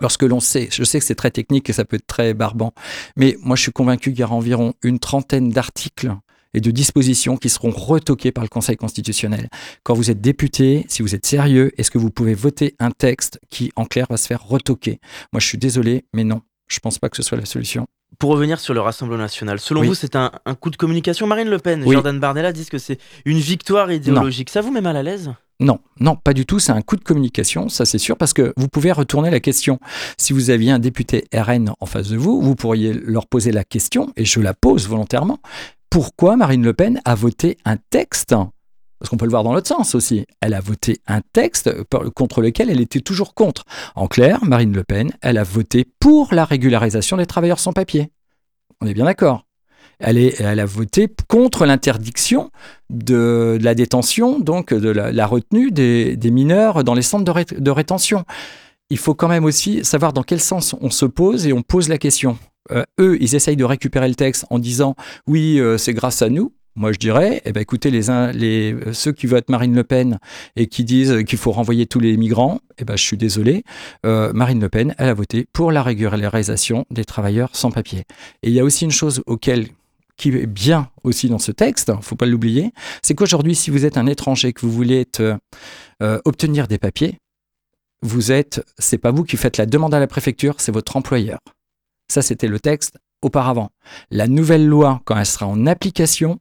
lorsque 0.00 0.22
l'on 0.22 0.40
sait, 0.40 0.68
je 0.70 0.84
sais 0.84 0.98
que 0.98 1.04
c'est 1.04 1.14
très 1.14 1.30
technique 1.30 1.68
et 1.70 1.72
ça 1.72 1.84
peut 1.84 1.96
être 1.96 2.06
très 2.06 2.34
barbant, 2.34 2.72
mais 3.16 3.36
moi 3.42 3.56
je 3.56 3.62
suis 3.62 3.72
convaincu 3.72 4.10
qu'il 4.10 4.20
y 4.20 4.24
aura 4.24 4.34
environ 4.34 4.74
une 4.82 4.98
trentaine 4.98 5.50
d'articles 5.50 6.12
et 6.54 6.60
de 6.60 6.70
dispositions 6.70 7.36
qui 7.36 7.48
seront 7.48 7.70
retoquées 7.70 8.32
par 8.32 8.44
le 8.44 8.48
Conseil 8.48 8.76
constitutionnel. 8.76 9.48
Quand 9.82 9.94
vous 9.94 10.10
êtes 10.10 10.20
député, 10.20 10.84
si 10.88 11.02
vous 11.02 11.14
êtes 11.14 11.26
sérieux, 11.26 11.72
est-ce 11.78 11.90
que 11.90 11.98
vous 11.98 12.10
pouvez 12.10 12.34
voter 12.34 12.74
un 12.78 12.90
texte 12.90 13.40
qui, 13.50 13.72
en 13.76 13.84
clair, 13.84 14.06
va 14.08 14.16
se 14.16 14.26
faire 14.26 14.42
retoquer? 14.42 15.00
Moi, 15.32 15.40
je 15.40 15.46
suis 15.46 15.58
désolé, 15.58 16.04
mais 16.12 16.24
non, 16.24 16.42
je 16.66 16.76
ne 16.76 16.80
pense 16.80 16.98
pas 16.98 17.08
que 17.08 17.16
ce 17.16 17.22
soit 17.22 17.38
la 17.38 17.46
solution. 17.46 17.86
Pour 18.18 18.30
revenir 18.30 18.58
sur 18.58 18.74
le 18.74 18.80
Rassemblement 18.80 19.22
national, 19.22 19.60
selon 19.60 19.82
vous, 19.82 19.94
c'est 19.94 20.16
un, 20.16 20.30
coup 20.60 20.70
de 20.70 20.76
communication? 20.76 21.26
Marine 21.26 21.48
Le 21.48 21.58
Pen, 21.58 21.88
Jordan 21.88 22.18
Bardella 22.18 22.52
disent 22.52 22.70
que 22.70 22.78
c'est 22.78 22.98
une 23.24 23.38
victoire 23.38 23.92
idéologique. 23.92 24.50
Ça 24.50 24.60
vous 24.60 24.72
met 24.72 24.80
mal 24.80 24.96
à 24.96 25.02
l'aise? 25.02 25.32
Non, 25.60 25.80
non, 25.98 26.14
pas 26.14 26.34
du 26.34 26.46
tout. 26.46 26.60
C'est 26.60 26.72
un 26.72 26.82
coup 26.82 26.96
de 26.96 27.02
communication, 27.02 27.68
ça 27.68 27.84
c'est 27.84 27.98
sûr, 27.98 28.16
parce 28.16 28.32
que 28.32 28.52
vous 28.56 28.68
pouvez 28.68 28.92
retourner 28.92 29.30
la 29.30 29.40
question. 29.40 29.80
Si 30.16 30.32
vous 30.32 30.50
aviez 30.50 30.70
un 30.70 30.78
député 30.78 31.24
RN 31.34 31.72
en 31.80 31.86
face 31.86 32.08
de 32.08 32.16
vous, 32.16 32.40
vous 32.40 32.54
pourriez 32.54 32.92
leur 32.92 33.26
poser 33.26 33.50
la 33.50 33.64
question, 33.64 34.12
et 34.16 34.24
je 34.24 34.40
la 34.40 34.54
pose 34.54 34.88
volontairement 34.88 35.40
pourquoi 35.90 36.36
Marine 36.36 36.62
Le 36.62 36.74
Pen 36.74 37.00
a 37.04 37.14
voté 37.14 37.56
un 37.64 37.76
texte? 37.90 38.34
Parce 38.98 39.10
qu'on 39.10 39.16
peut 39.16 39.26
le 39.26 39.30
voir 39.30 39.44
dans 39.44 39.52
l'autre 39.52 39.68
sens 39.68 39.94
aussi. 39.94 40.26
Elle 40.40 40.54
a 40.54 40.60
voté 40.60 41.00
un 41.06 41.20
texte 41.32 41.70
contre 42.14 42.42
lequel 42.42 42.68
elle 42.68 42.80
était 42.80 43.00
toujours 43.00 43.34
contre. 43.34 43.64
En 43.94 44.08
clair, 44.08 44.44
Marine 44.44 44.72
Le 44.72 44.84
Pen, 44.84 45.12
elle 45.22 45.38
a 45.38 45.44
voté 45.44 45.86
pour 46.00 46.34
la 46.34 46.44
régularisation 46.44 47.16
des 47.16 47.26
travailleurs 47.26 47.60
sans 47.60 47.72
papier. 47.72 48.10
On 48.80 48.86
est 48.86 48.94
bien 48.94 49.04
d'accord. 49.04 49.44
Elle, 50.00 50.18
elle, 50.18 50.60
a 50.60 50.64
voté 50.64 51.08
contre 51.28 51.66
l'interdiction 51.66 52.50
de, 52.88 53.58
la 53.60 53.74
détention, 53.74 54.38
donc 54.38 54.72
de 54.72 54.90
la, 54.90 55.26
retenue 55.26 55.72
des, 55.72 56.30
mineurs 56.30 56.84
dans 56.84 56.94
les 56.94 57.02
centres 57.02 57.24
de 57.24 57.70
rétention. 57.70 58.24
Il 58.90 58.98
faut 58.98 59.14
quand 59.14 59.28
même 59.28 59.44
aussi 59.44 59.84
savoir 59.84 60.12
dans 60.12 60.22
quel 60.22 60.40
sens 60.40 60.76
on 60.80 60.90
se 60.90 61.04
pose 61.04 61.46
et 61.46 61.52
on 61.52 61.62
pose 61.62 61.88
la 61.88 61.98
question. 61.98 62.38
Euh, 62.70 62.84
eux, 63.00 63.18
ils 63.20 63.34
essayent 63.34 63.56
de 63.56 63.64
récupérer 63.64 64.08
le 64.08 64.14
texte 64.14 64.46
en 64.50 64.58
disant 64.58 64.94
oui, 65.26 65.58
euh, 65.60 65.78
c'est 65.78 65.94
grâce 65.94 66.22
à 66.22 66.28
nous. 66.28 66.52
Moi, 66.78 66.92
je 66.92 66.98
dirais, 66.98 67.42
eh 67.44 67.52
ben, 67.52 67.60
écoutez, 67.60 67.90
les, 67.90 68.02
les, 68.34 68.76
ceux 68.92 69.10
qui 69.10 69.26
votent 69.26 69.48
Marine 69.48 69.74
Le 69.74 69.82
Pen 69.82 70.20
et 70.54 70.68
qui 70.68 70.84
disent 70.84 71.24
qu'il 71.26 71.38
faut 71.38 71.50
renvoyer 71.50 71.86
tous 71.86 71.98
les 71.98 72.16
migrants, 72.16 72.60
eh 72.78 72.84
ben, 72.84 72.96
je 72.96 73.02
suis 73.02 73.16
désolé, 73.16 73.64
euh, 74.06 74.32
Marine 74.32 74.60
Le 74.60 74.68
Pen, 74.68 74.94
elle 74.96 75.08
a 75.08 75.14
voté 75.14 75.48
pour 75.52 75.72
la 75.72 75.82
régularisation 75.82 76.86
des 76.92 77.04
travailleurs 77.04 77.50
sans 77.56 77.72
papier. 77.72 78.04
Et 78.44 78.50
il 78.50 78.52
y 78.52 78.60
a 78.60 78.64
aussi 78.64 78.84
une 78.84 78.92
chose 78.92 79.24
auquel 79.26 79.66
qui 80.16 80.28
est 80.28 80.46
bien 80.46 80.88
aussi 81.02 81.28
dans 81.28 81.38
ce 81.40 81.50
texte, 81.50 81.92
faut 82.00 82.16
pas 82.16 82.26
l'oublier, 82.26 82.72
c'est 83.02 83.14
qu'aujourd'hui, 83.16 83.56
si 83.56 83.70
vous 83.70 83.84
êtes 83.84 83.96
un 83.96 84.06
étranger 84.06 84.52
que 84.52 84.60
vous 84.60 84.70
voulez 84.70 85.04
euh, 85.20 86.20
obtenir 86.24 86.68
des 86.68 86.78
papiers, 86.78 87.18
vous 88.02 88.30
êtes, 88.30 88.64
c'est 88.78 88.98
pas 88.98 89.10
vous 89.10 89.24
qui 89.24 89.36
faites 89.36 89.56
la 89.56 89.66
demande 89.66 89.94
à 89.94 90.00
la 90.00 90.06
préfecture, 90.06 90.56
c'est 90.58 90.72
votre 90.72 90.96
employeur. 90.96 91.38
Ça, 92.08 92.22
c'était 92.22 92.48
le 92.48 92.60
texte 92.60 92.98
auparavant. 93.22 93.70
La 94.10 94.28
nouvelle 94.28 94.66
loi, 94.66 95.00
quand 95.04 95.16
elle 95.18 95.26
sera 95.26 95.46
en 95.46 95.66
application, 95.66 96.40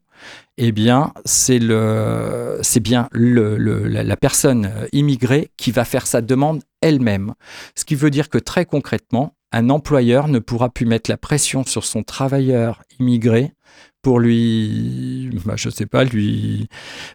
eh 0.58 0.72
bien, 0.72 1.14
c'est 1.26 1.60
bien 1.60 3.10
la, 3.12 4.04
la, 4.04 4.18
personne 4.18 4.72
immigrée 4.92 5.52
qui 5.58 5.72
va 5.72 5.86
faire 5.86 6.08
sa 6.08 6.22
demande 6.22 6.64
elle-même. 6.82 7.34
Ce 7.76 7.86
qui 7.86 7.96
veut 7.96 8.10
dire 8.10 8.30
que 8.30 8.38
très 8.38 8.66
concrètement, 8.66 9.36
un 9.52 9.70
employeur 9.70 10.28
ne 10.28 10.40
pourra 10.40 10.70
plus 10.70 10.86
mettre 10.86 11.10
la 11.10 11.18
pression 11.18 11.64
sur 11.64 11.86
son 11.86 12.04
travailleur 12.04 12.84
immigré 13.00 13.54
pour 14.08 14.22
lui, 14.22 15.30
bah, 15.46 15.56
je 15.58 15.68
ne 15.68 15.74
sais 15.74 15.86
pas, 15.86 16.06
lui, 16.06 16.70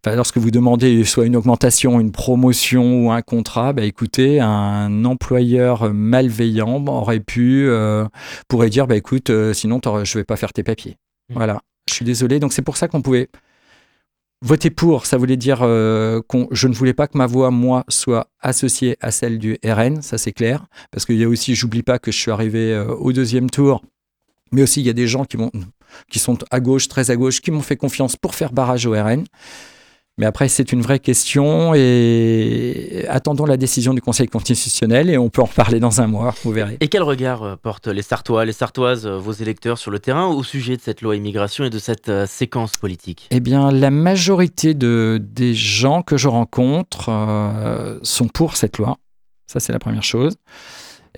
enfin, 0.04 0.14
lorsque 0.14 0.36
vous 0.36 0.50
demandez 0.50 1.04
soit 1.04 1.24
une 1.24 1.36
augmentation, 1.36 1.98
une 2.00 2.12
promotion 2.12 3.06
ou 3.06 3.10
un 3.10 3.22
contrat, 3.22 3.72
bah, 3.72 3.82
écoutez, 3.84 4.40
un 4.40 5.06
employeur 5.06 5.90
malveillant 5.94 6.84
aurait 6.86 7.20
pu, 7.20 7.64
euh, 7.66 8.04
pourrait 8.46 8.68
dire, 8.68 8.86
bah, 8.86 8.96
écoute, 8.96 9.30
euh, 9.30 9.54
sinon 9.54 9.80
je 9.82 9.88
ne 9.88 10.20
vais 10.20 10.24
pas 10.24 10.36
faire 10.36 10.52
tes 10.52 10.62
papiers. 10.62 10.98
Mmh. 11.30 11.34
Voilà, 11.34 11.62
je 11.88 11.94
suis 11.94 12.04
désolé. 12.04 12.38
Donc 12.40 12.52
c'est 12.52 12.60
pour 12.60 12.76
ça 12.76 12.88
qu'on 12.88 13.00
pouvait 13.00 13.30
voter 14.42 14.68
pour. 14.68 15.06
Ça 15.06 15.16
voulait 15.16 15.38
dire 15.38 15.60
euh, 15.62 16.20
que 16.28 16.44
je 16.50 16.68
ne 16.68 16.74
voulais 16.74 16.92
pas 16.92 17.06
que 17.06 17.16
ma 17.16 17.24
voix, 17.24 17.50
moi, 17.50 17.84
soit 17.88 18.28
associée 18.38 18.98
à 19.00 19.10
celle 19.10 19.38
du 19.38 19.56
RN, 19.64 20.02
ça 20.02 20.18
c'est 20.18 20.32
clair. 20.32 20.66
Parce 20.90 21.06
qu'il 21.06 21.16
y 21.16 21.24
a 21.24 21.28
aussi, 21.30 21.54
j'oublie 21.54 21.82
pas 21.82 21.98
que 21.98 22.12
je 22.12 22.18
suis 22.18 22.30
arrivé 22.30 22.78
au 22.98 23.14
deuxième 23.14 23.48
tour 23.48 23.80
mais 24.52 24.62
aussi 24.62 24.80
il 24.80 24.86
y 24.86 24.90
a 24.90 24.92
des 24.92 25.06
gens 25.06 25.24
qui, 25.24 25.36
vont, 25.36 25.50
qui 26.10 26.18
sont 26.18 26.38
à 26.50 26.60
gauche, 26.60 26.88
très 26.88 27.10
à 27.10 27.16
gauche, 27.16 27.40
qui 27.40 27.50
m'ont 27.50 27.62
fait 27.62 27.76
confiance 27.76 28.16
pour 28.16 28.34
faire 28.34 28.52
barrage 28.52 28.86
au 28.86 28.92
RN. 28.92 29.24
Mais 30.18 30.26
après, 30.26 30.48
c'est 30.48 30.72
une 30.72 30.82
vraie 30.82 30.98
question 30.98 31.72
et 31.74 33.06
attendons 33.08 33.46
la 33.46 33.56
décision 33.56 33.94
du 33.94 34.02
Conseil 34.02 34.28
constitutionnel 34.28 35.08
et 35.08 35.16
on 35.16 35.30
peut 35.30 35.40
en 35.40 35.46
reparler 35.46 35.80
dans 35.80 36.02
un 36.02 36.06
mois, 36.06 36.34
vous 36.44 36.52
verrez. 36.52 36.76
Et 36.80 36.88
quel 36.88 37.02
regard 37.02 37.42
euh, 37.42 37.56
portent 37.56 37.88
les 37.88 38.02
Sartois, 38.02 38.44
les 38.44 38.52
Sartoises, 38.52 39.06
euh, 39.06 39.16
vos 39.16 39.32
électeurs 39.32 39.78
sur 39.78 39.90
le 39.90 39.98
terrain 39.98 40.26
au 40.26 40.42
sujet 40.42 40.76
de 40.76 40.82
cette 40.82 41.00
loi 41.00 41.16
immigration 41.16 41.64
et 41.64 41.70
de 41.70 41.78
cette 41.78 42.10
euh, 42.10 42.26
séquence 42.26 42.76
politique? 42.76 43.26
Eh 43.30 43.40
bien, 43.40 43.70
la 43.70 43.90
majorité 43.90 44.74
de, 44.74 45.18
des 45.18 45.54
gens 45.54 46.02
que 46.02 46.18
je 46.18 46.28
rencontre 46.28 47.10
sont 48.02 48.28
pour 48.28 48.56
cette 48.56 48.78
loi. 48.78 48.98
Ça, 49.46 49.60
c'est 49.60 49.72
la 49.72 49.78
première 49.78 50.02
chose. 50.02 50.34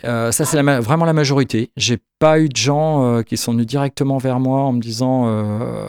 Euh, 0.03 0.33
ça, 0.33 0.45
c'est 0.45 0.61
vraiment 0.61 1.05
la 1.05 1.13
majorité. 1.13 1.71
J'ai 1.77 1.99
pas 2.19 2.41
eu 2.41 2.49
de 2.49 2.57
gens 2.57 3.05
euh, 3.05 3.23
qui 3.23 3.37
sont 3.37 3.53
venus 3.53 3.67
directement 3.67 4.19
vers 4.19 4.41
moi 4.41 4.61
en 4.63 4.73
me 4.73 4.81
disant. 4.81 5.25
Euh, 5.29 5.89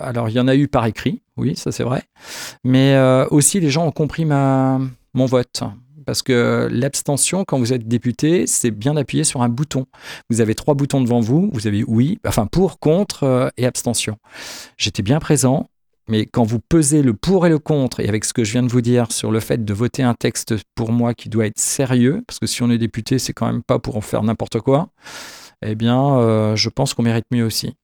alors, 0.00 0.28
il 0.28 0.34
y 0.34 0.40
en 0.40 0.48
a 0.48 0.56
eu 0.56 0.68
par 0.68 0.86
écrit, 0.86 1.22
oui, 1.36 1.54
ça 1.56 1.70
c'est 1.72 1.84
vrai. 1.84 2.02
Mais 2.64 2.98
aussi, 3.30 3.60
les 3.60 3.70
gens 3.70 3.86
ont 3.86 3.92
compris 3.92 4.24
ma, 4.24 4.80
mon 5.14 5.26
vote. 5.26 5.62
Parce 6.06 6.20
que 6.20 6.68
l'abstention, 6.70 7.44
quand 7.46 7.58
vous 7.58 7.72
êtes 7.72 7.88
député, 7.88 8.46
c'est 8.46 8.70
bien 8.70 8.92
d'appuyer 8.92 9.24
sur 9.24 9.40
un 9.40 9.48
bouton. 9.48 9.86
Vous 10.28 10.42
avez 10.42 10.54
trois 10.54 10.74
boutons 10.74 11.00
devant 11.00 11.20
vous. 11.20 11.48
Vous 11.52 11.66
avez 11.66 11.82
oui, 11.86 12.18
enfin 12.26 12.46
pour, 12.46 12.78
contre 12.78 13.50
et 13.56 13.64
abstention. 13.64 14.18
J'étais 14.76 15.02
bien 15.02 15.18
présent. 15.18 15.68
Mais 16.08 16.26
quand 16.26 16.44
vous 16.44 16.60
pesez 16.60 17.02
le 17.02 17.14
pour 17.14 17.46
et 17.46 17.48
le 17.48 17.58
contre, 17.58 18.00
et 18.00 18.08
avec 18.08 18.24
ce 18.24 18.32
que 18.32 18.44
je 18.44 18.52
viens 18.52 18.62
de 18.62 18.68
vous 18.68 18.82
dire 18.82 19.10
sur 19.10 19.30
le 19.30 19.40
fait 19.40 19.64
de 19.64 19.74
voter 19.74 20.02
un 20.02 20.14
texte 20.14 20.54
pour 20.74 20.92
moi 20.92 21.14
qui 21.14 21.28
doit 21.28 21.46
être 21.46 21.58
sérieux, 21.58 22.22
parce 22.26 22.38
que 22.38 22.46
si 22.46 22.62
on 22.62 22.70
est 22.70 22.78
député, 22.78 23.18
c'est 23.18 23.32
quand 23.32 23.46
même 23.46 23.62
pas 23.62 23.78
pour 23.78 23.96
en 23.96 24.02
faire 24.02 24.22
n'importe 24.22 24.60
quoi, 24.60 24.90
eh 25.62 25.74
bien, 25.74 26.18
euh, 26.18 26.56
je 26.56 26.68
pense 26.68 26.92
qu'on 26.92 27.02
mérite 27.02 27.24
mieux 27.30 27.44
aussi. 27.44 27.74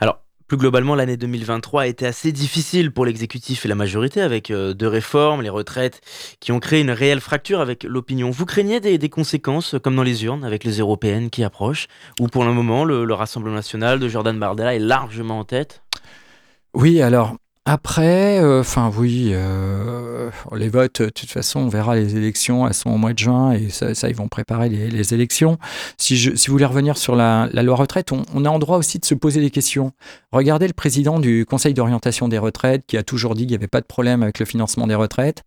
Alors, 0.00 0.20
plus 0.46 0.58
globalement, 0.58 0.94
l'année 0.94 1.16
2023 1.16 1.82
a 1.82 1.86
été 1.86 2.06
assez 2.06 2.30
difficile 2.30 2.90
pour 2.90 3.06
l'exécutif 3.06 3.64
et 3.64 3.68
la 3.68 3.74
majorité, 3.74 4.20
avec 4.20 4.50
euh, 4.50 4.74
deux 4.74 4.88
réformes, 4.88 5.40
les 5.40 5.48
retraites, 5.48 6.02
qui 6.40 6.52
ont 6.52 6.60
créé 6.60 6.82
une 6.82 6.90
réelle 6.90 7.20
fracture 7.20 7.60
avec 7.60 7.82
l'opinion. 7.84 8.28
Vous 8.28 8.44
craignez 8.44 8.78
des, 8.78 9.08
conséquences, 9.08 9.74
comme 9.82 9.96
dans 9.96 10.02
les 10.02 10.24
urnes, 10.24 10.44
avec 10.44 10.64
les 10.64 10.80
européennes 10.80 11.30
qui 11.30 11.42
approchent, 11.44 11.86
ou 12.20 12.28
pour 12.28 12.44
le 12.44 12.52
moment, 12.52 12.84
le, 12.84 13.06
le 13.06 13.14
Rassemblement 13.14 13.56
national 13.56 13.98
de 13.98 14.06
Jordan 14.06 14.38
Bardella 14.38 14.74
est 14.74 14.80
largement 14.80 15.38
en 15.38 15.44
tête? 15.44 15.82
Oui, 16.74 17.00
alors 17.00 17.36
après, 17.66 18.40
euh, 18.42 18.60
enfin 18.60 18.92
oui, 18.94 19.30
euh, 19.32 20.30
les 20.54 20.68
votes, 20.68 21.00
de 21.00 21.08
toute 21.08 21.30
façon, 21.30 21.60
on 21.60 21.68
verra 21.68 21.96
les 21.96 22.14
élections, 22.14 22.66
elles 22.66 22.74
sont 22.74 22.90
au 22.90 22.98
mois 22.98 23.14
de 23.14 23.18
juin 23.18 23.52
et 23.52 23.70
ça, 23.70 23.92
ils 24.06 24.14
vont 24.14 24.28
préparer 24.28 24.68
les, 24.68 25.14
élections. 25.14 25.56
Si, 25.96 26.18
je, 26.18 26.34
si 26.34 26.48
vous 26.48 26.52
voulez 26.52 26.66
revenir 26.66 26.98
sur 26.98 27.16
la, 27.16 27.48
loi 27.54 27.76
retraite, 27.76 28.12
on, 28.12 28.22
on, 28.34 28.44
a 28.44 28.50
en 28.50 28.58
droit 28.58 28.76
aussi 28.76 28.98
de 28.98 29.06
se 29.06 29.14
poser 29.14 29.40
des 29.40 29.48
questions. 29.48 29.92
Regardez 30.30 30.66
le 30.66 30.74
président 30.74 31.18
du 31.18 31.46
Conseil 31.46 31.72
d'orientation 31.72 32.28
des 32.28 32.36
retraites 32.36 32.84
qui 32.86 32.98
a 32.98 33.02
toujours 33.02 33.34
dit 33.34 33.44
qu'il 33.44 33.52
n'y 33.52 33.56
avait 33.56 33.66
pas 33.66 33.80
de 33.80 33.86
problème 33.86 34.22
avec 34.22 34.40
le 34.40 34.44
financement 34.44 34.86
des 34.86 34.94
retraites. 34.94 35.42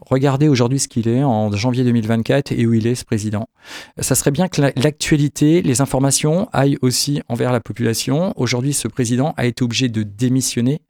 Regardez 0.00 0.48
aujourd'hui 0.48 0.78
ce 0.78 0.88
qu'il 0.88 1.06
est 1.06 1.22
en 1.22 1.52
janvier 1.52 1.84
2024 1.84 2.52
et 2.52 2.64
où 2.64 2.72
il 2.72 2.86
est 2.86 2.94
ce 2.94 3.04
président. 3.04 3.46
Ça 3.98 4.14
serait 4.14 4.30
bien 4.30 4.48
que 4.48 4.62
l'actualité, 4.62 5.60
les 5.60 5.82
informations 5.82 6.48
aillent 6.54 6.78
aussi 6.80 7.20
envers 7.28 7.52
la 7.52 7.60
population. 7.60 8.32
Aujourd'hui, 8.36 8.72
ce 8.72 8.88
président 8.88 9.34
a 9.36 9.44
été 9.44 9.64
obligé 9.64 9.88
de 9.88 10.02
démissionner 10.02 10.80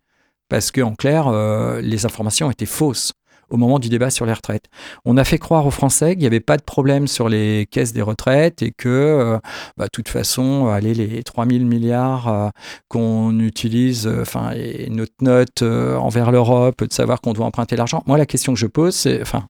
parce 0.48 0.70
qu'en 0.70 0.94
clair, 0.94 1.28
euh, 1.28 1.80
les 1.80 2.06
informations 2.06 2.50
étaient 2.50 2.66
fausses 2.66 3.12
au 3.50 3.56
moment 3.56 3.78
du 3.78 3.88
débat 3.88 4.10
sur 4.10 4.26
les 4.26 4.32
retraites. 4.34 4.66
On 5.06 5.16
a 5.16 5.24
fait 5.24 5.38
croire 5.38 5.66
aux 5.66 5.70
Français 5.70 6.10
qu'il 6.10 6.20
n'y 6.20 6.26
avait 6.26 6.40
pas 6.40 6.58
de 6.58 6.62
problème 6.62 7.06
sur 7.06 7.30
les 7.30 7.66
caisses 7.70 7.94
des 7.94 8.02
retraites 8.02 8.60
et 8.60 8.72
que, 8.72 8.88
euh, 8.88 9.38
bah, 9.78 9.84
de 9.84 9.90
toute 9.90 10.10
façon, 10.10 10.66
allez, 10.66 10.92
les 10.92 11.22
3000 11.22 11.64
milliards 11.64 12.28
euh, 12.28 12.48
qu'on 12.88 13.38
utilise, 13.40 14.06
enfin, 14.06 14.52
notre 14.90 15.14
note 15.22 15.62
envers 15.62 16.30
l'Europe, 16.30 16.84
de 16.84 16.92
savoir 16.92 17.22
qu'on 17.22 17.32
doit 17.32 17.46
emprunter 17.46 17.74
l'argent. 17.76 18.02
Moi, 18.06 18.18
la 18.18 18.26
question 18.26 18.52
que 18.52 18.58
je 18.58 18.66
pose, 18.66 18.94
c'est, 18.94 19.22
enfin, 19.22 19.46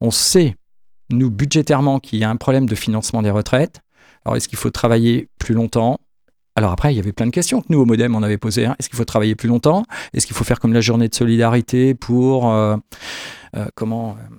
on 0.00 0.10
sait, 0.10 0.56
nous, 1.10 1.30
budgétairement, 1.30 2.00
qu'il 2.00 2.20
y 2.20 2.24
a 2.24 2.30
un 2.30 2.36
problème 2.36 2.66
de 2.66 2.74
financement 2.74 3.20
des 3.20 3.30
retraites. 3.30 3.80
Alors, 4.24 4.36
est-ce 4.36 4.48
qu'il 4.48 4.58
faut 4.58 4.70
travailler 4.70 5.28
plus 5.38 5.54
longtemps? 5.54 5.98
Alors 6.54 6.72
après, 6.72 6.92
il 6.92 6.96
y 6.96 7.00
avait 7.00 7.12
plein 7.12 7.26
de 7.26 7.30
questions 7.30 7.60
que 7.60 7.66
nous, 7.70 7.80
au 7.80 7.84
Modem, 7.84 8.14
on 8.14 8.22
avait 8.22 8.38
posées. 8.38 8.66
Hein. 8.66 8.76
Est-ce 8.78 8.88
qu'il 8.88 8.96
faut 8.96 9.04
travailler 9.04 9.34
plus 9.34 9.48
longtemps? 9.48 9.84
Est-ce 10.12 10.26
qu'il 10.26 10.36
faut 10.36 10.44
faire 10.44 10.60
comme 10.60 10.72
la 10.72 10.80
journée 10.80 11.08
de 11.08 11.14
solidarité 11.14 11.94
pour... 11.94 12.50
Euh, 12.50 12.76
euh, 13.56 13.66
comment 13.74 14.10
euh, 14.10 14.34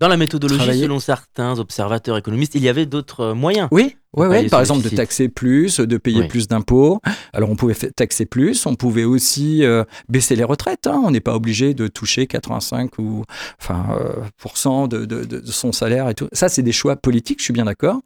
Dans 0.00 0.08
la 0.08 0.16
méthodologie, 0.16 0.80
selon 0.80 0.98
certains 0.98 1.58
observateurs 1.58 2.16
économistes, 2.18 2.54
il 2.54 2.62
y 2.62 2.68
avait 2.68 2.86
d'autres 2.86 3.32
moyens. 3.32 3.68
Oui, 3.70 3.96
oui, 4.16 4.26
oui. 4.28 4.48
Par 4.48 4.60
exemple, 4.60 4.82
de 4.82 4.94
taxer 4.94 5.28
plus, 5.28 5.78
de 5.78 5.96
payer 5.98 6.26
plus 6.26 6.48
d'impôts. 6.48 7.00
Alors, 7.32 7.50
on 7.50 7.56
pouvait 7.56 7.74
taxer 7.74 8.24
plus, 8.24 8.64
on 8.64 8.74
pouvait 8.74 9.04
aussi 9.04 9.62
euh, 9.62 9.84
baisser 10.08 10.36
les 10.36 10.44
retraites. 10.44 10.86
Hein. 10.86 11.02
On 11.04 11.10
n'est 11.10 11.20
pas 11.20 11.34
obligé 11.34 11.74
de 11.74 11.86
toucher 11.86 12.26
85 12.26 12.98
ou 12.98 13.24
enfin 13.60 13.86
euh, 14.00 14.86
de, 14.88 15.04
de, 15.04 15.24
de, 15.24 15.52
son 15.52 15.72
salaire 15.72 16.08
et 16.08 16.14
tout. 16.14 16.28
Ça, 16.32 16.48
c'est 16.48 16.62
des 16.62 16.72
choix 16.72 16.96
politiques. 16.96 17.40
Je 17.40 17.44
suis 17.44 17.52
bien 17.52 17.66
d'accord. 17.66 18.00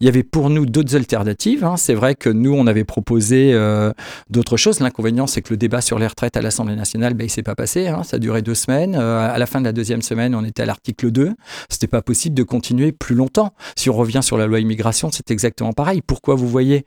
Il 0.00 0.06
y 0.06 0.08
avait 0.08 0.22
pour 0.22 0.50
nous 0.50 0.66
d'autres 0.66 0.94
alternatives. 0.94 1.64
Hein. 1.64 1.76
C'est 1.76 1.94
vrai 1.94 2.14
que 2.14 2.30
nous, 2.30 2.52
on 2.52 2.66
avait 2.66 2.84
proposé 2.84 3.52
euh, 3.52 3.92
d'autres 4.30 4.56
choses. 4.56 4.80
L'inconvénient, 4.80 5.26
c'est 5.26 5.42
que 5.42 5.52
le 5.52 5.56
débat 5.56 5.80
sur 5.80 5.98
les 5.98 6.06
retraites 6.06 6.36
à 6.36 6.42
l'Assemblée 6.42 6.76
nationale, 6.76 7.14
ben, 7.14 7.24
il 7.24 7.30
s'est 7.30 7.42
pas 7.42 7.56
passé. 7.56 7.88
Hein. 7.88 8.02
Ça 8.04 8.16
a 8.16 8.18
duré 8.20 8.42
deux 8.42 8.54
semaines. 8.54 8.94
à 8.94 9.36
la 9.36 9.46
fin 9.46 9.60
de 9.60 9.64
la 9.64 9.72
deuxième 9.72 10.02
semaine, 10.02 10.34
on 10.34 10.44
était 10.44 10.62
à 10.62 10.66
l'article 10.66 11.10
2. 11.10 11.32
C'était 11.68 11.86
pas 11.88 12.02
possible 12.02 12.36
de 12.36 12.44
continuer 12.44 12.92
plus 12.92 13.16
longtemps. 13.16 13.52
Si 13.74 13.90
on 13.90 13.94
revient 13.94 14.20
sur 14.22 14.38
la 14.38 14.46
loi 14.46 14.60
immigration, 14.60 15.10
c'est 15.12 15.30
exactement 15.56 15.72
pareil. 15.72 16.02
Pourquoi 16.02 16.34
vous 16.34 16.48
voyez 16.48 16.84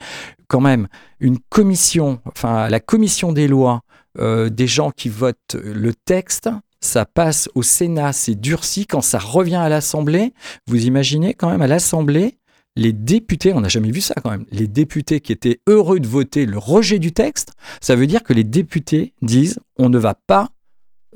quand 0.47 0.61
même 0.61 0.87
une 1.19 1.39
commission, 1.49 2.19
enfin 2.25 2.69
la 2.69 2.79
commission 2.79 3.31
des 3.31 3.47
lois, 3.47 3.81
euh, 4.19 4.49
des 4.49 4.67
gens 4.67 4.91
qui 4.91 5.09
votent 5.09 5.55
le 5.55 5.93
texte, 5.93 6.49
ça 6.81 7.05
passe 7.05 7.49
au 7.55 7.63
Sénat, 7.63 8.13
c'est 8.13 8.35
durci. 8.35 8.85
Quand 8.85 9.01
ça 9.01 9.19
revient 9.19 9.55
à 9.55 9.69
l'Assemblée, 9.69 10.33
vous 10.67 10.85
imaginez 10.85 11.33
quand 11.33 11.49
même 11.49 11.61
à 11.61 11.67
l'Assemblée, 11.67 12.37
les 12.75 12.93
députés, 12.93 13.53
on 13.53 13.61
n'a 13.61 13.67
jamais 13.67 13.91
vu 13.91 14.01
ça 14.01 14.15
quand 14.23 14.29
même, 14.29 14.45
les 14.51 14.67
députés 14.67 15.19
qui 15.19 15.31
étaient 15.31 15.59
heureux 15.67 15.99
de 15.99 16.07
voter 16.07 16.45
le 16.45 16.57
rejet 16.57 16.99
du 16.99 17.11
texte, 17.11 17.51
ça 17.81 17.95
veut 17.95 18.07
dire 18.07 18.23
que 18.23 18.33
les 18.33 18.43
députés 18.43 19.13
disent 19.21 19.59
on 19.77 19.89
ne 19.89 19.97
va 19.97 20.13
pas 20.13 20.49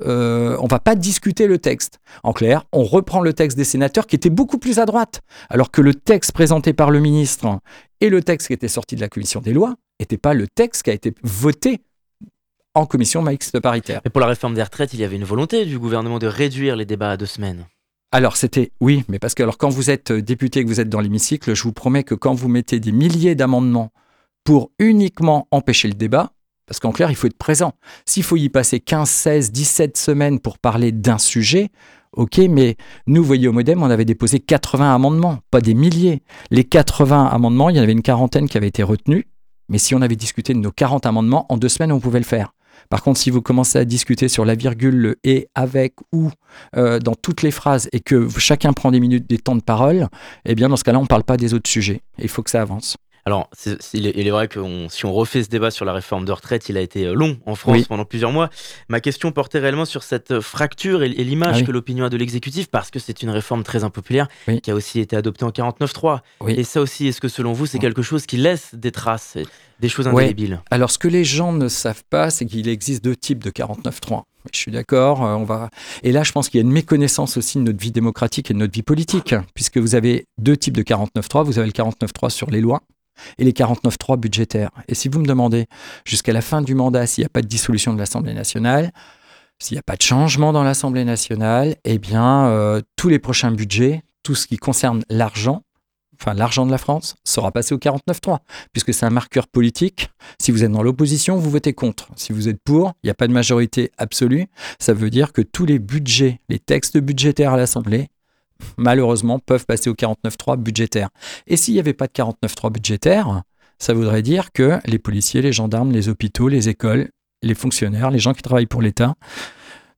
euh, 0.02 0.56
on 0.60 0.66
va 0.66 0.80
pas 0.80 0.94
discuter 0.94 1.46
le 1.46 1.58
texte. 1.58 2.00
En 2.22 2.32
clair, 2.32 2.64
on 2.72 2.84
reprend 2.84 3.20
le 3.20 3.32
texte 3.32 3.56
des 3.56 3.64
sénateurs 3.64 4.06
qui 4.06 4.16
était 4.16 4.30
beaucoup 4.30 4.58
plus 4.58 4.78
à 4.78 4.86
droite, 4.86 5.20
alors 5.50 5.70
que 5.70 5.80
le 5.80 5.94
texte 5.94 6.32
présenté 6.32 6.72
par 6.72 6.90
le 6.90 7.00
ministre 7.00 7.60
et 8.00 8.08
le 8.08 8.22
texte 8.22 8.48
qui 8.48 8.52
était 8.52 8.68
sorti 8.68 8.96
de 8.96 9.00
la 9.00 9.08
commission 9.08 9.40
des 9.40 9.52
lois 9.52 9.74
n'était 10.00 10.18
pas 10.18 10.34
le 10.34 10.48
texte 10.48 10.82
qui 10.82 10.90
a 10.90 10.94
été 10.94 11.14
voté 11.22 11.80
en 12.74 12.86
commission 12.86 13.22
mixte 13.22 13.60
paritaire. 13.60 14.00
Mais 14.04 14.10
pour 14.10 14.20
la 14.20 14.26
réforme 14.26 14.54
des 14.54 14.62
retraites, 14.62 14.94
il 14.94 15.00
y 15.00 15.04
avait 15.04 15.16
une 15.16 15.24
volonté 15.24 15.64
du 15.64 15.78
gouvernement 15.78 16.18
de 16.18 16.26
réduire 16.26 16.74
les 16.74 16.84
débats 16.84 17.12
à 17.12 17.16
deux 17.16 17.26
semaines. 17.26 17.66
Alors 18.10 18.36
c'était 18.36 18.70
oui, 18.80 19.04
mais 19.08 19.18
parce 19.18 19.34
que 19.34 19.42
alors 19.42 19.58
quand 19.58 19.68
vous 19.68 19.90
êtes 19.90 20.12
député 20.12 20.60
et 20.60 20.64
que 20.64 20.68
vous 20.68 20.80
êtes 20.80 20.88
dans 20.88 21.00
l'hémicycle, 21.00 21.54
je 21.54 21.62
vous 21.62 21.72
promets 21.72 22.04
que 22.04 22.14
quand 22.14 22.34
vous 22.34 22.48
mettez 22.48 22.78
des 22.78 22.92
milliers 22.92 23.34
d'amendements 23.34 23.92
pour 24.44 24.70
uniquement 24.78 25.48
empêcher 25.50 25.88
le 25.88 25.94
débat, 25.94 26.32
Parce 26.66 26.80
qu'en 26.80 26.92
clair, 26.92 27.10
il 27.10 27.16
faut 27.16 27.26
être 27.26 27.36
présent. 27.36 27.72
S'il 28.06 28.22
faut 28.22 28.36
y 28.36 28.48
passer 28.48 28.80
15, 28.80 29.08
16, 29.08 29.52
17 29.52 29.96
semaines 29.96 30.40
pour 30.40 30.58
parler 30.58 30.92
d'un 30.92 31.18
sujet, 31.18 31.70
ok, 32.12 32.38
mais 32.48 32.76
nous, 33.06 33.22
voyez, 33.22 33.48
au 33.48 33.52
Modem, 33.52 33.82
on 33.82 33.90
avait 33.90 34.04
déposé 34.04 34.40
80 34.40 34.94
amendements, 34.94 35.38
pas 35.50 35.60
des 35.60 35.74
milliers. 35.74 36.22
Les 36.50 36.64
80 36.64 37.26
amendements, 37.26 37.68
il 37.70 37.76
y 37.76 37.80
en 37.80 37.82
avait 37.82 37.92
une 37.92 38.02
quarantaine 38.02 38.48
qui 38.48 38.56
avaient 38.56 38.68
été 38.68 38.82
retenus. 38.82 39.24
Mais 39.68 39.78
si 39.78 39.94
on 39.94 40.02
avait 40.02 40.16
discuté 40.16 40.54
de 40.54 40.58
nos 40.58 40.72
40 40.72 41.06
amendements, 41.06 41.46
en 41.48 41.56
deux 41.56 41.68
semaines, 41.68 41.92
on 41.92 42.00
pouvait 42.00 42.18
le 42.18 42.24
faire. 42.24 42.52
Par 42.90 43.02
contre, 43.02 43.18
si 43.18 43.30
vous 43.30 43.40
commencez 43.40 43.78
à 43.78 43.84
discuter 43.84 44.28
sur 44.28 44.44
la 44.44 44.54
virgule, 44.54 44.96
le 44.96 45.16
et, 45.24 45.48
avec, 45.54 45.94
ou 46.12 46.30
euh, 46.76 46.98
dans 46.98 47.14
toutes 47.14 47.42
les 47.42 47.50
phrases 47.50 47.88
et 47.92 48.00
que 48.00 48.28
chacun 48.38 48.72
prend 48.72 48.90
des 48.90 49.00
minutes, 49.00 49.28
des 49.28 49.38
temps 49.38 49.56
de 49.56 49.62
parole, 49.62 50.08
eh 50.44 50.54
bien, 50.54 50.68
dans 50.68 50.76
ce 50.76 50.84
cas-là, 50.84 50.98
on 50.98 51.02
ne 51.02 51.06
parle 51.06 51.24
pas 51.24 51.36
des 51.36 51.54
autres 51.54 51.70
sujets. 51.70 52.02
Il 52.18 52.28
faut 52.28 52.42
que 52.42 52.50
ça 52.50 52.60
avance. 52.60 52.96
Alors, 53.26 53.48
il, 53.94 54.06
est, 54.06 54.30
vrai 54.30 54.48
que 54.48 54.60
si 54.90 55.06
on 55.06 55.12
refait 55.12 55.42
ce 55.42 55.48
débat 55.48 55.70
sur 55.70 55.86
la 55.86 55.94
réforme 55.94 56.26
de 56.26 56.32
retraite, 56.32 56.68
il 56.68 56.76
a 56.76 56.82
été 56.82 57.06
euh, 57.06 57.14
long 57.14 57.38
en 57.46 57.54
France 57.54 57.86
pendant 57.88 58.04
plusieurs 58.04 58.32
mois. 58.32 58.50
Ma 58.88 59.00
question 59.00 59.32
portait 59.32 59.60
réellement 59.60 59.86
sur 59.86 60.02
cette 60.02 60.32
euh, 60.32 60.40
fracture 60.42 61.02
et, 61.02 61.08
l'image 61.08 61.60
ah 61.60 61.62
que 61.62 61.72
l'opinion 61.72 62.04
a 62.04 62.10
de 62.10 62.18
l'exécutif, 62.18 62.66
parce 62.70 62.90
que 62.90 62.98
c'est 62.98 63.22
une 63.22 63.30
réforme 63.30 63.62
très 63.62 63.82
impopulaire 63.82 64.28
qui 64.62 64.70
a 64.70 64.74
aussi 64.74 65.00
été 65.00 65.16
adoptée 65.16 65.44
en 65.44 65.50
49.3. 65.50 66.20
Et 66.48 66.64
ça 66.64 66.82
aussi, 66.82 67.06
est-ce 67.08 67.20
que 67.20 67.28
selon 67.28 67.54
vous, 67.54 67.64
c'est 67.64 67.78
quelque 67.78 68.02
chose 68.02 68.26
qui 68.26 68.36
laisse 68.36 68.74
des 68.74 68.92
traces, 68.92 69.38
des 69.80 69.88
choses 69.88 70.06
indélébiles? 70.06 70.60
Alors, 70.70 70.90
ce 70.90 70.98
que 70.98 71.08
les 71.08 71.24
gens 71.24 71.52
ne 71.52 71.68
savent 71.68 72.04
pas, 72.10 72.28
c'est 72.28 72.44
qu'il 72.44 72.68
existe 72.68 73.02
deux 73.02 73.16
types 73.16 73.42
de 73.42 73.50
49.3. 73.50 74.24
Je 74.52 74.58
suis 74.58 74.70
d'accord. 74.70 75.24
Euh, 75.24 75.34
on 75.34 75.44
va. 75.44 75.70
Et 76.02 76.12
là, 76.12 76.22
je 76.22 76.32
pense 76.32 76.48
qu'il 76.48 76.58
y 76.58 76.62
a 76.62 76.66
une 76.66 76.72
méconnaissance 76.72 77.36
aussi 77.36 77.58
de 77.58 77.62
notre 77.62 77.80
vie 77.80 77.92
démocratique 77.92 78.50
et 78.50 78.54
de 78.54 78.58
notre 78.58 78.74
vie 78.74 78.82
politique, 78.82 79.34
puisque 79.54 79.78
vous 79.78 79.94
avez 79.94 80.26
deux 80.38 80.56
types 80.56 80.76
de 80.76 80.82
49.3. 80.82 81.44
Vous 81.44 81.58
avez 81.58 81.66
le 81.66 81.72
49.3 81.72 82.30
sur 82.30 82.50
les 82.50 82.60
lois, 82.60 82.82
et 83.38 83.44
les 83.44 83.52
49.3 83.52 84.18
budgétaires. 84.18 84.70
Et 84.88 84.94
si 84.94 85.08
vous 85.08 85.20
me 85.20 85.26
demandez 85.26 85.66
jusqu'à 86.04 86.32
la 86.32 86.40
fin 86.40 86.62
du 86.62 86.74
mandat 86.74 87.06
s'il 87.06 87.22
n'y 87.22 87.26
a 87.26 87.30
pas 87.30 87.42
de 87.42 87.46
dissolution 87.46 87.92
de 87.92 87.98
l'Assemblée 87.98 88.34
nationale, 88.34 88.92
s'il 89.58 89.76
n'y 89.76 89.78
a 89.80 89.82
pas 89.82 89.96
de 89.96 90.02
changement 90.02 90.52
dans 90.52 90.62
l'Assemblée 90.62 91.04
nationale, 91.04 91.76
eh 91.84 91.98
bien, 91.98 92.46
euh, 92.46 92.80
tous 92.96 93.08
les 93.08 93.18
prochains 93.18 93.52
budgets, 93.52 94.02
tout 94.22 94.34
ce 94.34 94.46
qui 94.46 94.56
concerne 94.56 95.04
l'argent, 95.08 95.62
enfin 96.20 96.34
l'argent 96.34 96.66
de 96.66 96.70
la 96.70 96.78
France, 96.78 97.16
sera 97.24 97.52
passé 97.52 97.74
au 97.74 97.78
49.3, 97.78 98.38
puisque 98.72 98.92
c'est 98.92 99.06
un 99.06 99.10
marqueur 99.10 99.46
politique. 99.46 100.10
Si 100.40 100.50
vous 100.50 100.64
êtes 100.64 100.72
dans 100.72 100.82
l'opposition, 100.82 101.36
vous 101.36 101.50
votez 101.50 101.72
contre. 101.72 102.08
Si 102.16 102.32
vous 102.32 102.48
êtes 102.48 102.60
pour, 102.62 102.92
il 103.02 103.06
n'y 103.06 103.10
a 103.10 103.14
pas 103.14 103.28
de 103.28 103.32
majorité 103.32 103.90
absolue. 103.98 104.46
Ça 104.78 104.92
veut 104.92 105.10
dire 105.10 105.32
que 105.32 105.42
tous 105.42 105.66
les 105.66 105.78
budgets, 105.78 106.40
les 106.48 106.58
textes 106.58 106.98
budgétaires 106.98 107.52
à 107.52 107.56
l'Assemblée 107.56 108.08
malheureusement, 108.76 109.38
peuvent 109.38 109.66
passer 109.66 109.90
au 109.90 109.94
49.3 109.94 110.56
budgétaire. 110.56 111.08
Et 111.46 111.56
s'il 111.56 111.74
n'y 111.74 111.80
avait 111.80 111.94
pas 111.94 112.06
de 112.06 112.12
49.3 112.12 112.72
budgétaire, 112.72 113.42
ça 113.78 113.94
voudrait 113.94 114.22
dire 114.22 114.52
que 114.52 114.78
les 114.86 114.98
policiers, 114.98 115.42
les 115.42 115.52
gendarmes, 115.52 115.92
les 115.92 116.08
hôpitaux, 116.08 116.48
les 116.48 116.68
écoles, 116.68 117.10
les 117.42 117.54
fonctionnaires, 117.54 118.10
les 118.10 118.18
gens 118.18 118.32
qui 118.32 118.42
travaillent 118.42 118.66
pour 118.66 118.82
l'État 118.82 119.14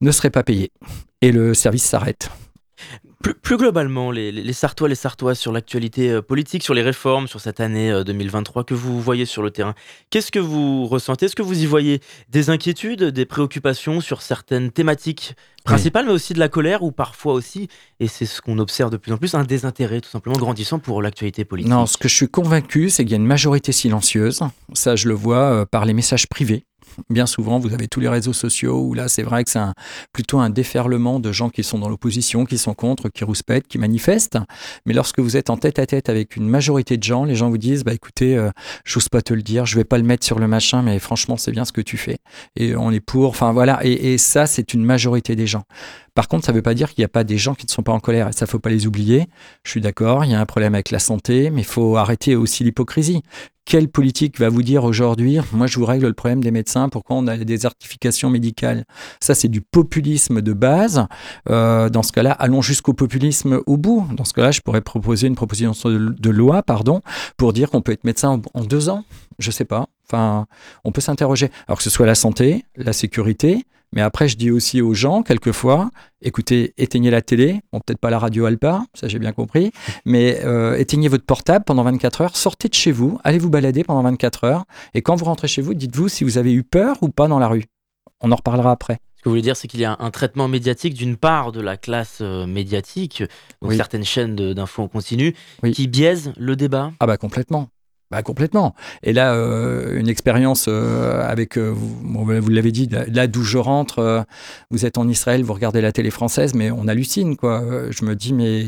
ne 0.01 0.11
seraient 0.11 0.31
pas 0.31 0.43
payés. 0.43 0.73
Et 1.23 1.33
le 1.33 1.55
service 1.55 1.85
s'arrête. 1.85 2.31
Plus, 3.35 3.57
globalement, 3.57 4.11
les, 4.11 4.53
Sartois, 4.53 4.89
les 4.89 4.95
Sartois 4.95 5.35
sur 5.35 5.53
l'actualité 5.53 6.11
euh, 6.11 6.23
politique, 6.23 6.63
sur 6.63 6.75
les 6.75 6.83
réformes, 6.83 7.27
sur 7.29 7.41
cette 7.41 7.61
année 7.61 8.03
2023 8.05 8.63
euh, 8.63 8.65
que 8.65 8.75
vous 8.75 9.01
voyez 9.01 9.25
sur 9.25 9.43
le 9.43 9.51
terrain, 9.51 9.75
qu'est-ce 10.11 10.31
que 10.31 10.39
vous 10.39 10.87
ressentez? 10.87 11.27
Est-ce 11.27 11.37
que 11.37 11.43
vous 11.43 11.63
y 11.63 11.67
voyez 11.67 12.01
des 12.29 12.51
inquiétudes, 12.51 13.05
des 13.05 13.27
préoccupations 13.27 14.01
sur 14.01 14.23
certaines 14.23 14.71
thématiques 14.71 15.35
principales, 15.65 16.07
mais 16.07 16.13
aussi 16.13 16.33
de 16.33 16.39
la 16.39 16.49
colère 16.49 16.83
ou 16.83 16.93
parfois 16.93 17.33
aussi, 17.33 17.69
et 18.01 18.07
c'est 18.07 18.27
ce 18.27 18.41
qu'on 18.41 18.59
observe 18.59 18.91
de 18.91 18.97
plus 18.97 19.13
en 19.13 19.19
plus, 19.19 19.35
un 19.35 19.45
désintérêt 19.45 20.01
tout 20.01 20.09
simplement 20.09 20.37
grandissant 20.37 20.79
pour 20.79 21.03
l'actualité 21.03 21.45
politique? 21.45 21.71
Non, 21.71 21.87
ce 21.87 21.97
que 21.99 22.09
je 22.09 22.15
suis 22.15 22.29
convaincu, 22.29 22.89
c'est 22.89 23.05
qu'il 23.05 23.13
y 23.13 23.15
a 23.15 23.19
une 23.19 23.27
majorité 23.27 23.73
silencieuse. 23.73 24.41
Ça, 24.73 24.97
je 24.97 25.09
le 25.09 25.15
vois 25.15 25.37
euh, 25.37 25.67
par 25.67 25.85
les 25.85 25.93
messages 25.93 26.29
privés 26.29 26.65
bien 27.11 27.27
souvent, 27.27 27.59
vous 27.59 27.73
avez 27.75 27.89
tous 27.89 28.01
les 28.01 28.09
réseaux 28.09 28.33
sociaux 28.33 28.81
où 28.81 28.95
là, 28.95 29.09
c'est 29.09 29.23
vrai 29.23 29.45
que 29.45 29.51
c'est 29.51 29.61
plutôt 30.13 30.39
un 30.39 30.51
déferlement 30.51 31.21
de 31.21 31.33
gens 31.33 31.51
qui 31.51 31.63
sont 31.63 31.79
dans 31.79 31.89
l'opposition, 31.89 32.45
qui 32.45 32.59
sont 32.59 32.75
contre, 32.75 33.09
qui 33.09 33.25
rouspètent, 33.25 33.67
qui 33.67 33.79
manifestent. 33.79 34.39
Mais 34.85 34.95
lorsque 34.95 35.21
vous 35.21 35.37
êtes 35.37 35.51
en 35.51 35.57
tête 35.57 35.79
à 35.79 35.87
tête 35.87 36.09
avec 36.09 36.37
une 36.37 36.49
majorité 36.49 36.97
de 36.97 37.03
gens, 37.03 37.25
les 37.25 37.35
gens 37.35 37.51
vous 37.51 37.59
disent, 37.59 37.85
bah 37.85 37.95
écoutez, 37.95 38.37
euh, 38.37 38.51
j'ose 38.85 39.09
pas 39.09 39.23
te 39.23 39.35
le 39.35 39.43
dire, 39.43 39.67
je 39.67 39.77
vais 39.77 39.85
pas 39.85 39.99
le 39.99 40.05
mettre 40.05 40.27
sur 40.27 40.39
le 40.39 40.49
machin, 40.49 40.83
mais 40.83 40.99
franchement, 40.99 41.37
c'est 41.37 41.53
bien 41.53 41.65
ce 41.65 41.73
que 41.73 41.81
tu 41.81 41.97
fais. 41.97 42.19
Et 42.57 42.77
on 42.77 42.91
est 42.91 43.01
pour. 43.01 43.31
Enfin 43.31 43.53
voilà. 43.53 43.81
Et, 43.85 44.19
ça, 44.19 44.47
c'est 44.47 44.73
une 44.73 44.85
majorité 44.85 45.37
des 45.37 45.47
gens. 45.47 45.65
Par 46.15 46.29
contre, 46.29 46.47
ça 46.47 46.53
ne 46.53 46.57
veut 46.57 46.63
pas 46.63 46.75
dire 46.75 46.89
qu'il 46.89 47.03
n'y 47.03 47.07
a 47.07 47.09
pas 47.09 47.25
des 47.25 47.37
gens 47.37 47.55
qui 47.55 47.67
ne 47.67 47.71
sont 47.71 47.83
pas 47.83 47.93
en 47.93 48.01
colère. 48.01 48.29
Et 48.29 48.33
ça, 48.33 48.47
faut 48.47 48.59
pas 48.59 48.71
les 48.71 48.87
oublier. 48.87 49.27
Je 49.63 49.71
suis 49.71 49.81
d'accord, 49.81 50.25
il 50.25 50.31
y 50.31 50.35
a 50.35 50.41
un 50.41 50.47
problème 50.47 50.75
avec 50.75 50.91
la 50.91 50.99
santé, 50.99 51.51
mais 51.51 51.61
il 51.61 51.67
faut 51.67 51.97
arrêter 51.97 52.35
aussi 52.35 52.65
l'hypocrisie. 52.65 53.23
Quelle 53.67 53.89
politique 53.89 54.39
va 54.39 54.49
vous 54.49 54.63
dire 54.63 54.85
aujourd'hui, 54.85 55.41
moi 55.53 55.67
je 55.67 55.81
vous 55.81 55.87
règle 55.87 56.07
le 56.07 56.13
problème 56.13 56.41
des 56.41 56.53
médecins, 56.53 56.89
pourquoi 56.89 57.17
on 57.17 57.27
a 57.27 57.37
des 57.37 57.59
certifications 57.59 58.31
médicales 58.31 58.85
Ça, 59.21 59.35
c'est 59.35 59.49
du 59.49 59.61
populisme 59.61 60.41
de 60.41 60.53
base. 60.53 61.05
Euh, 61.51 61.89
dans 61.89 62.05
ce 62.05 62.13
cas-là, 62.13 62.31
allons 62.31 62.63
jusqu'au 62.63 62.93
populisme 62.93 63.61
au 63.67 63.77
bout. 63.77 64.07
Dans 64.13 64.25
ce 64.25 64.35
cas-là, 64.35 64.53
je 64.53 64.61
pourrais 64.61 64.83
proposer 64.83 65.27
une 65.27 65.35
proposition 65.35 65.73
de, 65.91 66.31
loi, 66.31 66.63
pardon, 66.63 67.01
pour 67.37 67.53
dire 67.53 67.71
qu'on 67.71 67.83
peut 67.83 67.91
être 67.91 68.05
médecin 68.05 68.41
en, 68.55 68.61
en 68.61 68.63
deux 68.63 68.89
ans. 68.89 69.05
Je 69.41 69.51
sais 69.51 69.65
pas. 69.65 69.89
Enfin, 70.09 70.47
on 70.85 70.93
peut 70.93 71.01
s'interroger. 71.01 71.51
Alors 71.67 71.79
que 71.79 71.85
ce 71.85 71.91
soit 71.91 72.07
la 72.07 72.15
santé, 72.15 72.65
la 72.77 72.93
sécurité, 72.93 73.65
mais 73.93 74.03
après, 74.03 74.29
je 74.29 74.37
dis 74.37 74.51
aussi 74.51 74.83
aux 74.83 74.95
gens, 74.95 75.23
quelquefois, 75.23 75.91
écoutez, 76.21 76.75
éteignez 76.77 77.11
la 77.11 77.23
télé, 77.23 77.61
bon, 77.73 77.81
peut-être 77.81 77.99
pas 77.99 78.11
la 78.11 78.19
radio 78.19 78.45
Alpa, 78.45 78.85
ça 78.95 79.09
j'ai 79.09 79.19
bien 79.19 79.33
compris, 79.33 79.71
mais 80.05 80.41
euh, 80.45 80.77
éteignez 80.77 81.09
votre 81.09 81.25
portable 81.25 81.65
pendant 81.65 81.83
24 81.85 82.21
heures, 82.21 82.37
sortez 82.37 82.69
de 82.69 82.75
chez 82.75 82.93
vous, 82.93 83.19
allez 83.25 83.39
vous 83.39 83.51
balader 83.51 83.85
pendant 83.85 84.03
24 84.03 84.45
heures, 84.45 84.65
et 84.95 85.03
quand 85.03 85.17
vous 85.17 85.25
rentrez 85.25 85.49
chez 85.49 85.63
vous, 85.63 85.75
dites-vous 85.75 86.09
si 86.09 86.25
vous 86.25 86.39
avez 86.39 86.53
eu 86.53 86.63
peur 86.63 86.97
ou 87.03 87.09
pas 87.09 87.29
dans 87.29 87.39
la 87.39 87.49
rue. 87.49 87.65
On 88.21 88.33
en 88.33 88.37
reparlera 88.37 88.71
après. 88.71 88.99
Ce 89.17 89.23
que 89.23 89.29
vous 89.29 89.33
voulez 89.33 89.43
dire, 89.43 89.57
c'est 89.57 89.69
qu'il 89.69 89.81
y 89.81 89.85
a 89.85 89.97
un 89.99 90.11
traitement 90.11 90.47
médiatique 90.47 90.95
d'une 90.95 91.17
part 91.17 91.53
de 91.53 91.61
la 91.61 91.77
classe 91.77 92.19
euh, 92.21 92.47
médiatique, 92.47 93.23
donc 93.63 93.73
certaines 93.73 94.05
chaînes 94.05 94.37
d'infos 94.37 94.83
en 94.83 94.89
continu, 94.89 95.35
qui 95.73 95.89
biaisent 95.89 96.33
le 96.37 96.57
débat 96.57 96.93
Ah 97.01 97.07
bah 97.07 97.17
complètement. 97.17 97.71
Bah, 98.13 98.23
complètement. 98.23 98.77
Et 99.03 99.13
là, 99.13 99.35
euh, 99.35 99.99
une 99.99 100.09
expérience 100.09 100.67
euh, 100.69 101.29
avec, 101.29 101.59
euh, 101.59 101.71
vous, 101.75 102.25
vous 102.25 102.51
l'avez 102.51 102.71
dit, 102.71 102.89
là 102.89 103.27
d'où 103.27 103.43
je 103.43 103.59
rentre, 103.59 104.25
vous 104.71 104.87
êtes 104.87 104.97
en 104.97 105.09
Israël, 105.09 105.43
vous 105.43 105.53
regardez 105.53 105.81
la 105.81 105.91
télé 105.91 106.11
française, 106.11 106.55
mais 106.55 106.71
on 106.71 106.87
hallucine, 106.87 107.37
quoi. 107.37 107.65
Je 107.91 108.05
me 108.05 108.15
dis, 108.15 108.33
mais 108.33 108.65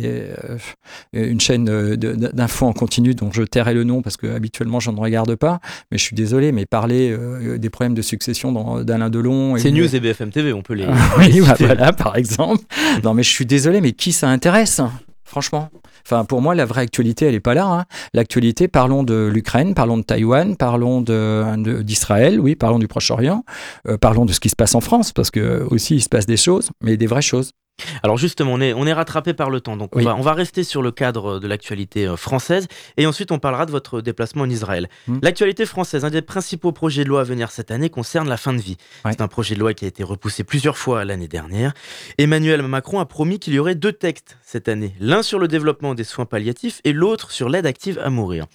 une 1.12 1.40
chaîne 1.40 1.66
d'infos 1.94 2.66
en 2.66 2.72
continu 2.72 3.14
dont 3.14 3.30
je 3.32 3.44
tairai 3.44 3.74
le 3.74 3.84
nom 3.84 4.02
parce 4.02 4.16
que 4.16 4.26
habituellement 4.26 4.80
je 4.80 4.90
ne 4.90 4.98
regarde 4.98 5.36
pas, 5.36 5.60
mais 5.92 5.98
je 5.98 6.02
suis 6.02 6.16
désolé, 6.16 6.50
mais 6.50 6.66
parler 6.66 7.16
des 7.58 7.70
problèmes 7.70 7.94
de 7.94 8.02
succession 8.02 8.82
d'Alain 8.82 9.10
Delon. 9.10 9.56
C'est 9.56 9.70
News 9.70 9.94
et 9.94 10.00
BFM 10.00 10.30
TV, 10.30 10.52
on 10.52 10.62
peut 10.62 10.74
les. 10.74 10.86
oui, 11.18 11.40
bah, 11.40 11.54
voilà, 11.60 11.92
par 11.92 12.16
exemple. 12.16 12.64
non, 13.04 13.14
mais 13.14 13.22
je 13.22 13.30
suis 13.30 13.46
désolé, 13.46 13.80
mais 13.80 13.92
qui 13.92 14.12
ça 14.12 14.28
intéresse 14.28 14.80
Franchement? 15.24 15.68
Enfin, 16.10 16.24
pour 16.24 16.40
moi, 16.40 16.54
la 16.54 16.64
vraie 16.64 16.80
actualité, 16.80 17.26
elle 17.26 17.34
n'est 17.34 17.40
pas 17.40 17.52
là. 17.52 17.66
Hein. 17.66 17.84
L'actualité, 18.14 18.66
parlons 18.66 19.02
de 19.02 19.30
l'Ukraine, 19.30 19.74
parlons 19.74 19.98
de 19.98 20.02
Taïwan, 20.02 20.56
parlons 20.56 21.02
d'Israël, 21.02 22.40
oui, 22.40 22.56
parlons 22.56 22.78
du 22.78 22.88
Proche-Orient, 22.88 23.44
euh, 23.86 23.98
parlons 23.98 24.24
de 24.24 24.32
ce 24.32 24.40
qui 24.40 24.48
se 24.48 24.56
passe 24.56 24.74
en 24.74 24.80
France, 24.80 25.12
parce 25.12 25.30
que 25.30 25.66
aussi 25.70 25.96
il 25.96 26.00
se 26.00 26.08
passe 26.08 26.24
des 26.24 26.38
choses, 26.38 26.70
mais 26.82 26.96
des 26.96 27.06
vraies 27.06 27.20
choses. 27.20 27.52
Alors 28.02 28.18
justement, 28.18 28.52
on 28.52 28.60
est, 28.60 28.72
on 28.72 28.86
est 28.86 28.92
rattrapé 28.92 29.34
par 29.34 29.50
le 29.50 29.60
temps, 29.60 29.76
donc 29.76 29.94
on, 29.94 30.02
va, 30.02 30.16
on 30.16 30.20
va 30.20 30.32
rester 30.32 30.64
sur 30.64 30.82
le 30.82 30.90
cadre 30.90 31.38
de 31.38 31.46
l'actualité 31.46 32.06
euh, 32.06 32.16
française 32.16 32.68
et 32.96 33.06
ensuite 33.06 33.32
on 33.32 33.38
parlera 33.38 33.66
de 33.66 33.70
votre 33.70 34.00
déplacement 34.00 34.42
en 34.42 34.50
Israël. 34.50 34.88
Hmm. 35.06 35.18
L'actualité 35.22 35.66
française, 35.66 36.04
un 36.04 36.10
des 36.10 36.22
principaux 36.22 36.72
projets 36.72 37.04
de 37.04 37.08
loi 37.08 37.20
à 37.20 37.24
venir 37.24 37.50
cette 37.50 37.70
année 37.70 37.90
concerne 37.90 38.28
la 38.28 38.36
fin 38.36 38.52
de 38.52 38.60
vie. 38.60 38.76
C'est 39.04 39.20
un 39.20 39.28
projet 39.28 39.54
de 39.54 39.60
loi 39.60 39.74
qui 39.74 39.84
a 39.84 39.88
été 39.88 40.02
repoussé 40.02 40.44
plusieurs 40.44 40.76
fois 40.76 41.04
l'année 41.04 41.28
dernière. 41.28 41.72
Emmanuel 42.18 42.62
Macron 42.62 43.00
a 43.00 43.06
promis 43.06 43.38
qu'il 43.38 43.54
y 43.54 43.58
aurait 43.58 43.74
deux 43.74 43.92
textes 43.92 44.38
cette 44.42 44.68
année, 44.68 44.94
l'un 45.00 45.22
sur 45.22 45.38
le 45.38 45.48
développement 45.48 45.94
des 45.94 46.04
soins 46.04 46.26
palliatifs 46.26 46.80
et 46.84 46.92
l'autre 46.92 47.30
sur 47.30 47.48
l'aide 47.48 47.66
active 47.66 48.00
à 48.02 48.10
mourir. 48.10 48.46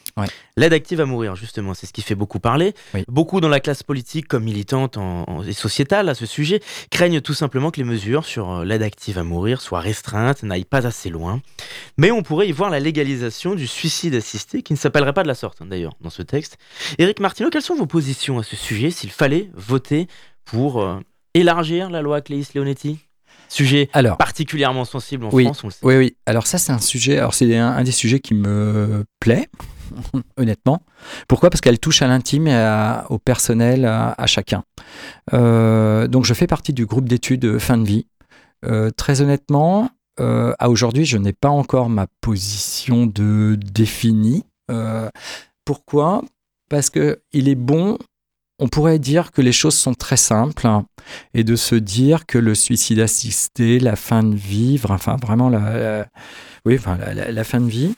L'aide 0.56 0.74
active 0.74 1.02
à 1.02 1.06
mourir, 1.06 1.36
justement, 1.36 1.74
c'est 1.74 1.88
ce 1.88 1.94
qui 1.94 2.02
fait 2.02 2.16
beaucoup 2.16 2.40
parler. 2.40 2.74
Beaucoup 3.08 3.42
dans 3.42 3.50
la 3.50 3.60
classe 3.60 3.84
politique 3.84 4.28
comme 4.28 4.44
militante 4.44 4.98
et 5.48 5.54
sociétale 5.54 6.10
à 6.10 6.16
ce 6.16 6.26
sujet 6.26 6.62
craignent 6.90 7.22
tout 7.22 7.34
simplement 7.34 7.72
que 7.72 7.78
les 7.78 7.84
mesures 7.84 8.26
sur 8.26 8.52
euh, 8.52 8.66
l'aide 8.66 8.84
active 8.84 9.13
va 9.14 9.24
mourir 9.24 9.62
soit 9.62 9.80
restreinte, 9.80 10.44
n'aille 10.44 10.66
pas 10.66 10.86
assez 10.86 11.10
loin. 11.10 11.42
Mais 11.98 12.12
on 12.12 12.24
pourrait 12.24 12.48
y 12.48 12.52
voir 12.52 12.70
la 12.70 12.80
légalisation 12.80 13.56
du 13.56 13.68
suicide 13.68 14.16
assisté, 14.16 14.62
qui 14.62 14.74
ne 14.74 14.78
s'appellerait 14.78 15.14
pas 15.14 15.24
de 15.24 15.28
la 15.28 15.36
sorte 15.36 15.62
hein, 15.62 15.68
d'ailleurs 15.68 15.94
dans 16.02 16.10
ce 16.10 16.22
texte. 16.22 16.58
Éric 16.98 17.20
Martineau, 17.20 17.50
quelles 17.50 17.62
sont 17.62 17.76
vos 17.76 17.86
positions 17.86 18.40
à 18.40 18.44
ce 18.44 18.56
sujet 18.56 18.92
s'il 18.92 19.12
fallait 19.12 19.50
voter 19.54 20.08
pour 20.46 20.82
euh, 20.82 21.00
élargir 21.34 21.90
la 21.90 22.02
loi 22.02 22.22
Cléis-Leonetti 22.22 23.00
Sujet 23.50 23.90
alors, 23.94 24.18
particulièrement 24.18 24.84
sensible 24.84 25.26
en 25.26 25.30
France, 25.30 25.64
on 25.64 25.68
le 25.68 25.72
sait. 25.72 25.80
Oui, 25.84 25.96
oui. 25.96 26.16
Alors 26.26 26.48
ça, 26.48 26.58
c'est 26.58 26.72
un 26.72 26.80
sujet. 26.80 27.20
Alors 27.20 27.36
c'est 27.36 27.56
un, 27.56 27.84
des 27.84 27.92
sujets 27.92 28.20
qui 28.20 28.34
me 28.34 29.06
plaît, 29.20 29.48
honnêtement. 30.38 30.84
Pourquoi? 31.28 31.52
Parce 31.52 31.62
qu'elle 31.62 31.78
touche 31.78 32.02
à 32.02 32.08
l'intime 32.08 32.48
et 32.48 32.98
au 33.10 33.20
personnel, 33.20 33.86
à, 33.86 34.26
chacun. 34.26 34.64
Euh, 35.34 36.08
donc 36.08 36.26
je 36.26 36.34
fais 36.34 36.48
partie 36.48 36.74
du 36.74 36.88
groupe 36.88 37.08
d'études 37.08 37.60
fin 37.60 37.78
de 37.78 37.86
vie 37.86 38.08
euh, 38.64 38.92
très 38.92 39.22
honnêtement, 39.22 39.90
euh, 40.20 40.54
à 40.60 40.70
aujourd'hui, 40.70 41.06
je 41.06 41.18
n'ai 41.18 41.34
pas 41.34 41.50
encore 41.50 41.90
ma 41.90 42.08
position 42.22 43.06
de 43.06 43.58
définie. 43.74 44.44
Euh, 44.72 45.10
pourquoi? 45.66 46.24
Parce 46.70 46.90
que 46.90 47.20
il 47.32 47.50
est 47.50 47.56
bon 47.56 47.98
on 48.60 48.68
pourrait 48.68 49.00
dire 49.00 49.32
que 49.32 49.42
les 49.42 49.52
choses 49.52 49.76
sont 49.76 49.96
très 49.96 50.16
simples 50.16 50.68
et 51.34 51.44
de 51.44 51.56
se 51.56 51.76
dire 51.76 52.26
que 52.26 52.38
le 52.38 52.56
suicide 52.56 53.00
assisté, 53.00 53.80
la 53.80 53.96
fin 53.96 54.24
de 54.24 54.36
vivre, 54.36 54.92
enfin 54.92 55.18
vraiment 55.22 55.50
la, 55.50 56.08
fin 57.44 57.60
de 57.60 57.68
vie, 57.68 57.96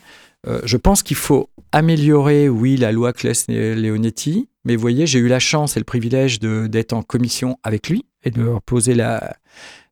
je 0.63 0.77
pense 0.77 1.03
qu'il 1.03 1.17
faut 1.17 1.49
améliorer, 1.71 2.49
oui, 2.49 2.77
la 2.77 2.93
loi 2.93 3.11
Claes-Leonetti, 3.13 4.47
mais 4.63 4.75
vous 4.75 4.81
voyez, 4.81 5.05
j'ai 5.05 5.19
eu 5.19 5.27
la 5.27 5.39
chance 5.39 5.75
et 5.75 5.79
le 5.79 5.85
privilège 5.85 6.39
d'être 6.39 6.93
en 6.93 7.03
commission 7.03 7.59
avec 7.61 7.89
lui 7.89 8.05
et 8.23 8.31
de 8.31 8.57
poser 8.65 8.95
la, 8.95 9.35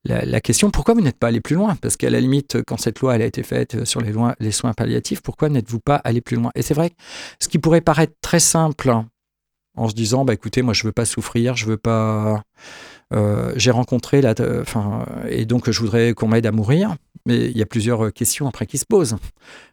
la, 0.05 0.41
question 0.41 0.69
pourquoi 0.69 0.93
vous 0.93 1.01
n'êtes 1.01 1.17
pas 1.17 1.27
allé 1.27 1.39
plus 1.39 1.55
loin? 1.55 1.75
Parce 1.77 1.95
qu'à 1.95 2.09
la 2.09 2.19
limite, 2.19 2.61
quand 2.63 2.77
cette 2.77 2.99
loi 2.99 3.13
a 3.13 3.19
été 3.19 3.41
faite 3.41 3.85
sur 3.85 4.01
les, 4.01 4.51
soins 4.51 4.73
palliatifs, 4.73 5.21
pourquoi 5.21 5.49
n'êtes-vous 5.49 5.79
pas 5.79 5.95
allé 5.95 6.19
plus 6.19 6.35
loin? 6.35 6.51
Et 6.55 6.61
c'est 6.61 6.73
vrai, 6.73 6.91
ce 7.39 7.47
qui 7.47 7.57
pourrait 7.57 7.81
paraître 7.81 8.13
très 8.21 8.39
simple 8.39 8.93
en 9.75 9.89
se 9.89 9.95
disant 9.95 10.23
bah 10.23 10.33
écoutez 10.33 10.61
moi 10.61 10.75
je 10.75 10.83
veux 10.83 10.91
pas 10.91 11.05
souffrir 11.05 11.55
je 11.55 11.65
veux 11.65 11.77
pas 11.77 12.43
euh, 13.11 13.51
j'ai 13.55 13.71
rencontré 13.71 14.21
la 14.21 14.35
enfin 14.61 15.03
et 15.27 15.45
donc 15.45 15.71
je 15.71 15.79
voudrais 15.79 16.13
qu'on 16.13 16.27
m'aide 16.27 16.45
à 16.45 16.51
mourir. 16.51 16.95
Mais 17.25 17.45
il 17.45 17.57
y 17.57 17.61
a 17.61 17.65
plusieurs 17.65 18.11
questions 18.11 18.49
après 18.49 18.65
qui 18.65 18.77
se 18.77 18.85
posent. 18.85 19.15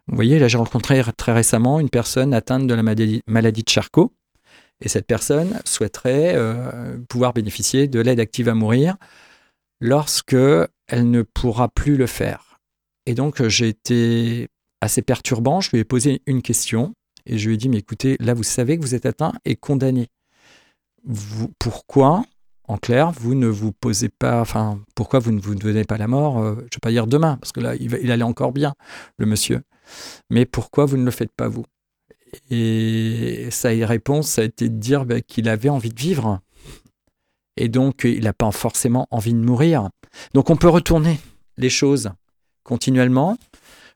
Vous 0.07 0.15
voyez 0.15 0.39
là 0.39 0.47
j'ai 0.47 0.57
rencontré 0.57 1.01
très 1.17 1.33
récemment 1.33 1.79
une 1.79 1.89
personne 1.89 2.33
atteinte 2.33 2.67
de 2.67 2.73
la 2.73 2.83
maladie, 2.83 3.21
de 3.63 3.69
Charcot. 3.69 4.13
Et 4.83 4.89
cette 4.89 5.05
personne 5.05 5.59
souhaiterait 5.65 6.33
euh, 6.35 6.97
pouvoir 7.07 7.33
bénéficier 7.33 7.87
de 7.87 7.99
l'aide 7.99 8.19
active 8.19 8.49
à 8.49 8.55
mourir 8.55 8.95
lorsque 9.81 10.35
elle 10.87 11.09
ne 11.09 11.21
pourra 11.21 11.67
plus 11.67 11.97
le 11.97 12.07
faire 12.07 12.59
et 13.05 13.13
donc 13.13 13.45
j'ai 13.47 13.67
été 13.67 14.47
assez 14.79 15.01
perturbant 15.01 15.59
je 15.59 15.71
lui 15.71 15.79
ai 15.79 15.83
posé 15.83 16.21
une 16.25 16.41
question 16.41 16.93
et 17.25 17.37
je 17.37 17.47
lui 17.47 17.55
ai 17.55 17.57
dit, 17.57 17.69
mais 17.69 17.77
écoutez, 17.77 18.17
là, 18.19 18.33
vous 18.33 18.43
savez 18.43 18.77
que 18.77 18.81
vous 18.81 18.95
êtes 18.95 19.05
atteint 19.05 19.33
et 19.45 19.55
condamné. 19.55 20.07
Pourquoi, 21.59 22.23
en 22.67 22.77
clair, 22.77 23.11
vous 23.11 23.35
ne 23.35 23.47
vous 23.47 23.71
posez 23.71 24.09
pas, 24.09 24.41
enfin, 24.41 24.79
pourquoi 24.95 25.19
vous 25.19 25.31
ne 25.31 25.39
vous 25.39 25.55
donnez 25.55 25.83
pas 25.83 25.97
la 25.97 26.07
mort, 26.07 26.39
euh, 26.39 26.55
je 26.55 26.59
ne 26.59 26.63
vais 26.63 26.79
pas 26.81 26.91
dire 26.91 27.07
demain, 27.07 27.37
parce 27.37 27.51
que 27.51 27.59
là, 27.59 27.75
il, 27.75 28.11
allait 28.11 28.23
encore 28.23 28.51
bien, 28.51 28.73
le 29.17 29.25
monsieur. 29.25 29.61
Mais 30.29 30.45
pourquoi 30.45 30.85
vous 30.85 30.97
ne 30.97 31.05
le 31.05 31.11
faites 31.11 31.31
pas 31.31 31.47
vous? 31.47 31.65
Et 32.49 33.49
sa 33.51 33.69
réponse, 33.69 34.29
ça 34.29 34.41
a 34.41 34.45
été 34.45 34.69
de 34.69 34.77
dire 34.77 35.05
bah, 35.05 35.21
qu'il 35.21 35.49
avait 35.49 35.69
envie 35.69 35.89
de 35.89 35.99
vivre. 35.99 36.39
Et 37.61 37.69
donc, 37.69 38.05
il 38.05 38.23
n'a 38.23 38.33
pas 38.33 38.49
forcément 38.51 39.07
envie 39.11 39.35
de 39.35 39.39
mourir. 39.39 39.89
Donc, 40.33 40.49
on 40.49 40.55
peut 40.55 40.67
retourner 40.67 41.19
les 41.57 41.69
choses 41.69 42.09
continuellement. 42.63 43.37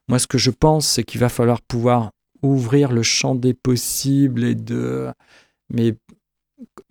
Moi, 0.07 0.19
ce 0.19 0.27
que 0.27 0.37
je 0.37 0.51
pense, 0.51 0.87
c'est 0.87 1.03
qu'il 1.03 1.19
va 1.19 1.29
falloir 1.29 1.63
pouvoir 1.63 2.11
ouvrir 2.43 2.91
le 2.91 3.01
champ 3.01 3.33
des 3.33 3.55
possibles 3.55 4.43
et 4.43 4.53
de. 4.53 5.11
Mais 5.73 5.95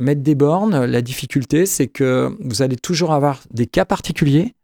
mettre 0.00 0.22
des 0.22 0.34
bornes, 0.34 0.84
la 0.84 1.00
difficulté, 1.00 1.64
c'est 1.64 1.86
que 1.86 2.36
vous 2.40 2.60
allez 2.60 2.76
toujours 2.76 3.12
avoir 3.12 3.40
des 3.52 3.66
cas 3.66 3.84
particuliers 3.84 4.56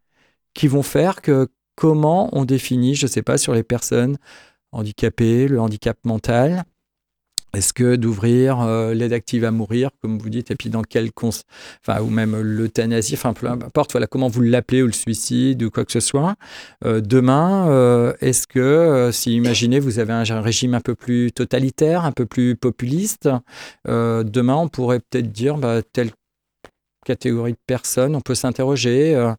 qui 0.53 0.67
vont 0.67 0.83
faire 0.83 1.21
que 1.21 1.47
comment 1.77 2.29
on 2.33 2.43
définit, 2.43 2.93
je 2.93 3.05
ne 3.05 3.09
sais 3.09 3.21
pas, 3.21 3.37
sur 3.37 3.53
les 3.53 3.63
personnes 3.63 4.17
handicapées, 4.73 5.47
le 5.47 5.61
handicap 5.61 5.97
mental, 6.03 6.65
est-ce 7.53 7.73
que 7.73 7.97
d'ouvrir 7.97 8.61
euh, 8.61 8.93
l'aide 8.93 9.11
active 9.11 9.43
à 9.43 9.51
mourir, 9.51 9.89
comme 10.01 10.17
vous 10.17 10.29
dites, 10.29 10.51
et 10.51 10.55
puis 10.55 10.69
dans 10.69 10.83
quel 10.83 11.09
enfin 11.21 12.01
ou 12.01 12.09
même 12.09 12.39
l'euthanasie, 12.39 13.15
enfin 13.15 13.33
peu 13.33 13.47
importe, 13.47 13.91
voilà 13.91 14.07
comment 14.07 14.29
vous 14.29 14.41
l'appelez 14.41 14.81
ou 14.81 14.87
le 14.87 14.93
suicide 14.93 15.61
ou 15.63 15.69
quoi 15.69 15.83
que 15.83 15.91
ce 15.91 15.99
soit. 15.99 16.35
Euh, 16.85 17.01
demain, 17.01 17.69
euh, 17.69 18.13
est-ce 18.21 18.47
que 18.47 19.09
si 19.11 19.35
imaginez 19.35 19.79
vous 19.79 19.99
avez 19.99 20.13
un, 20.13 20.41
régime 20.41 20.73
un 20.75 20.79
peu 20.79 20.95
plus 20.95 21.31
totalitaire, 21.31 22.05
un 22.05 22.13
peu 22.13 22.25
plus 22.25 22.55
populiste, 22.55 23.29
demain 23.85 24.55
on 24.55 24.69
pourrait 24.69 24.99
peut-être 24.99 25.31
dire 25.31 25.57
bah, 25.57 25.81
telle 25.81 26.11
catégorie 27.05 27.53
de 27.53 27.57
personnes, 27.67 28.15
on 28.15 28.21
peut 28.21 28.35
s'interroger. 28.35 29.33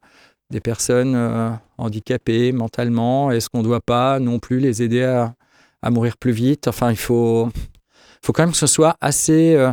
des 0.50 0.60
personnes 0.60 1.58
handicapées 1.78 2.52
mentalement, 2.52 3.30
est-ce 3.30 3.48
qu'on 3.48 3.58
ne 3.58 3.64
doit 3.64 3.80
pas 3.80 4.20
non 4.20 4.38
plus 4.38 4.58
les 4.58 4.82
aider 4.82 5.02
à, 5.02 5.34
à 5.80 5.90
mourir 5.90 6.18
plus 6.18 6.32
vite? 6.32 6.68
Enfin, 6.68 6.90
il 6.90 6.96
faut, 6.98 7.48
faut 8.24 8.32
quand 8.32 8.42
même 8.42 8.52
que 8.52 8.58
ce 8.58 8.66
soit 8.66 8.96
assez, 9.00 9.54
euh, 9.54 9.72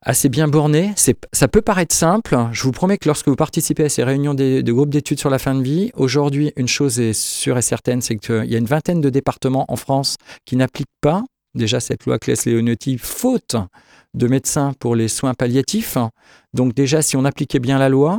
assez 0.00 0.28
bien 0.28 0.48
borné. 0.48 0.94
Ça 1.32 1.48
peut 1.48 1.62
paraître 1.62 1.94
simple. 1.94 2.36
Je 2.52 2.62
vous 2.62 2.72
promets 2.72 2.98
que 2.98 3.08
lorsque 3.08 3.28
vous 3.28 3.36
participez 3.36 3.84
à 3.84 3.88
ces 3.88 4.04
réunions 4.04 4.34
de, 4.34 4.72
groupes 4.72 4.90
d'études 4.90 5.20
sur 5.20 5.30
la 5.30 5.38
fin 5.38 5.54
de 5.54 5.62
vie, 5.62 5.90
aujourd'hui, 5.94 6.52
une 6.56 6.68
chose 6.68 6.98
est 6.98 7.12
sûre 7.12 7.58
et 7.58 7.62
certaine, 7.62 8.00
c'est 8.00 8.16
qu'il 8.16 8.46
y 8.46 8.54
a 8.54 8.58
une 8.58 8.66
vingtaine 8.66 9.00
de 9.00 9.10
départements 9.10 9.66
en 9.68 9.76
France 9.76 10.16
qui 10.44 10.56
n'appliquent 10.56 10.88
pas 11.00 11.22
déjà 11.54 11.80
cette 11.80 12.06
loi 12.06 12.18
Claes-Leonetti, 12.18 12.98
faute 12.98 13.56
de 14.14 14.26
médecins 14.26 14.72
pour 14.78 14.96
les 14.96 15.08
soins 15.08 15.34
palliatifs. 15.34 15.98
Donc 16.54 16.74
déjà, 16.74 17.02
si 17.02 17.16
on 17.16 17.24
appliquait 17.24 17.58
bien 17.58 17.78
la 17.78 17.88
loi, 17.88 18.18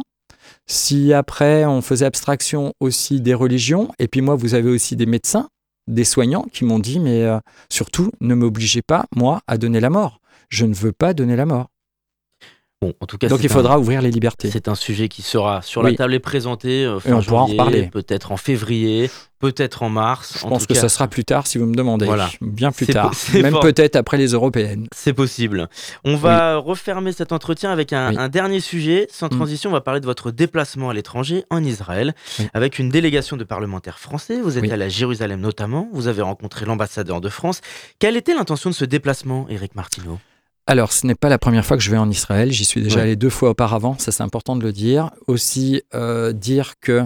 si 0.67 1.13
après 1.13 1.65
on 1.65 1.81
faisait 1.81 2.05
abstraction 2.05 2.73
aussi 2.79 3.21
des 3.21 3.33
religions, 3.33 3.89
et 3.99 4.07
puis 4.07 4.21
moi, 4.21 4.35
vous 4.35 4.53
avez 4.53 4.69
aussi 4.69 4.95
des 4.95 5.05
médecins 5.05 5.47
des 5.87 6.03
soignants 6.03 6.45
qui 6.51 6.65
m'ont 6.65 6.79
dit, 6.79 6.99
mais 6.99 7.23
euh, 7.23 7.39
surtout, 7.69 8.11
ne 8.21 8.35
m'obligez 8.35 8.81
pas, 8.81 9.05
moi, 9.15 9.41
à 9.47 9.57
donner 9.57 9.79
la 9.79 9.89
mort. 9.89 10.21
Je 10.49 10.65
ne 10.65 10.73
veux 10.73 10.91
pas 10.91 11.13
donner 11.13 11.35
la 11.35 11.45
mort. 11.45 11.69
Bon, 12.83 12.93
en 12.99 13.05
tout 13.05 13.17
cas, 13.17 13.29
Donc 13.29 13.41
il 13.41 13.49
faudra 13.49 13.79
ouvrir 13.79 14.01
les 14.01 14.11
libertés. 14.11 14.49
C'est 14.51 14.67
un 14.67 14.75
sujet 14.75 15.07
qui 15.07 15.21
sera 15.21 15.61
sur 15.61 15.83
la 15.83 15.93
table 15.93 16.13
et 16.13 16.19
présenté 16.19 16.83
euh, 16.83 16.99
fin 16.99 17.13
on 17.13 17.21
pourra 17.21 17.43
en 17.43 17.45
reparler. 17.45 17.83
peut-être 17.83 18.33
en 18.33 18.37
février, 18.37 19.09
peut-être 19.39 19.83
en 19.83 19.89
mars. 19.89 20.39
Je 20.39 20.47
pense 20.47 20.67
que 20.67 20.73
ça 20.73 20.89
sera 20.89 21.07
plus 21.07 21.23
tard 21.23 21.47
si 21.47 21.57
vous 21.57 21.65
me 21.65 21.75
demandez. 21.75 22.05
Voilà. 22.05 22.29
Bien 22.41 22.73
plus 22.73 22.87
tard. 22.87 23.13
Même 23.33 23.57
peut-être 23.61 23.95
après 23.95 24.17
les 24.17 24.33
européennes. 24.33 24.87
C'est 24.93 25.13
possible. 25.13 25.69
On 26.03 26.17
va 26.17 26.57
refermer 26.57 27.13
cet 27.13 27.31
entretien 27.31 27.71
avec 27.71 27.93
un, 27.93 28.27
dernier 28.27 28.59
sujet. 28.59 29.07
Sans 29.09 29.27
mm. 29.27 29.29
transition, 29.29 29.69
on 29.69 29.73
va 29.73 29.81
parler 29.81 30.01
de 30.01 30.05
votre 30.05 30.31
déplacement 30.31 30.89
à 30.89 30.93
l'étranger 30.93 31.45
en 31.49 31.63
Israël 31.63 32.13
avec 32.53 32.79
une 32.79 32.89
délégation 32.89 33.37
de 33.37 33.45
parlementaires 33.45 33.99
français. 33.99 34.41
Vous 34.41 34.57
êtes 34.57 34.69
allé 34.69 34.85
à 34.85 34.89
Jérusalem 34.89 35.39
notamment. 35.39 35.87
Vous 35.93 36.09
avez 36.09 36.21
rencontré 36.21 36.65
l'ambassadeur 36.65 37.21
de 37.21 37.29
France. 37.29 37.61
Quelle 37.99 38.17
était 38.17 38.35
l'intention 38.35 38.69
de 38.69 38.75
ce 38.75 38.83
déplacement, 38.83 39.47
Éric 39.49 39.75
Martineau? 39.75 40.19
Alors, 40.65 40.93
ce 40.93 41.05
n'est 41.05 41.15
pas 41.15 41.27
la 41.27 41.37
première 41.37 41.65
fois 41.65 41.75
que 41.75 41.83
je 41.83 41.91
vais 41.91 41.97
en 41.97 42.09
Israël. 42.09 42.49
J'y 42.53 42.63
suis 42.63 42.81
déjà 42.81 43.01
allé 43.01 43.17
deux 43.17 43.29
fois 43.29 43.49
auparavant. 43.49 43.97
Ça, 43.97 44.13
c'est 44.13 44.23
important 44.23 44.55
de 44.55 44.63
le 44.63 44.71
dire. 44.71 45.11
Aussi, 45.27 45.81
euh, 45.93 46.31
dire 46.31 46.75
que 46.79 47.03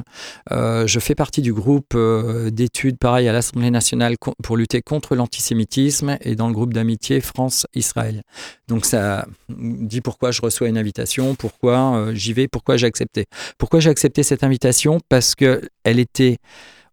euh, 0.51 0.85
je 0.85 0.99
fais 0.99 1.15
partie 1.15 1.41
du 1.41 1.53
groupe 1.53 1.93
euh, 1.95 2.51
d'études, 2.51 2.99
pareil, 2.99 3.27
à 3.27 3.33
l'Assemblée 3.33 3.71
nationale 3.71 4.15
pour 4.43 4.57
lutter 4.57 4.83
contre 4.83 5.15
l'antisémitisme 5.15 6.17
et 6.21 6.35
dans 6.35 6.47
le 6.47 6.53
groupe 6.53 6.71
d'amitié 6.71 7.19
France-Israël. 7.19 8.21
Donc, 8.67 8.85
ça 8.85 9.25
dit 9.49 10.01
pourquoi 10.01 10.29
je 10.29 10.43
reçois 10.43 10.67
une 10.67 10.77
invitation, 10.77 11.33
pourquoi 11.33 12.13
j'y 12.13 12.33
vais, 12.33 12.47
pourquoi 12.47 12.77
j'ai 12.77 12.85
accepté. 12.85 13.25
Pourquoi 13.57 13.79
j'ai 13.79 13.89
accepté 13.89 14.21
cette 14.21 14.43
invitation? 14.43 14.99
Parce 15.09 15.33
qu'elle 15.33 15.69
était 15.83 16.37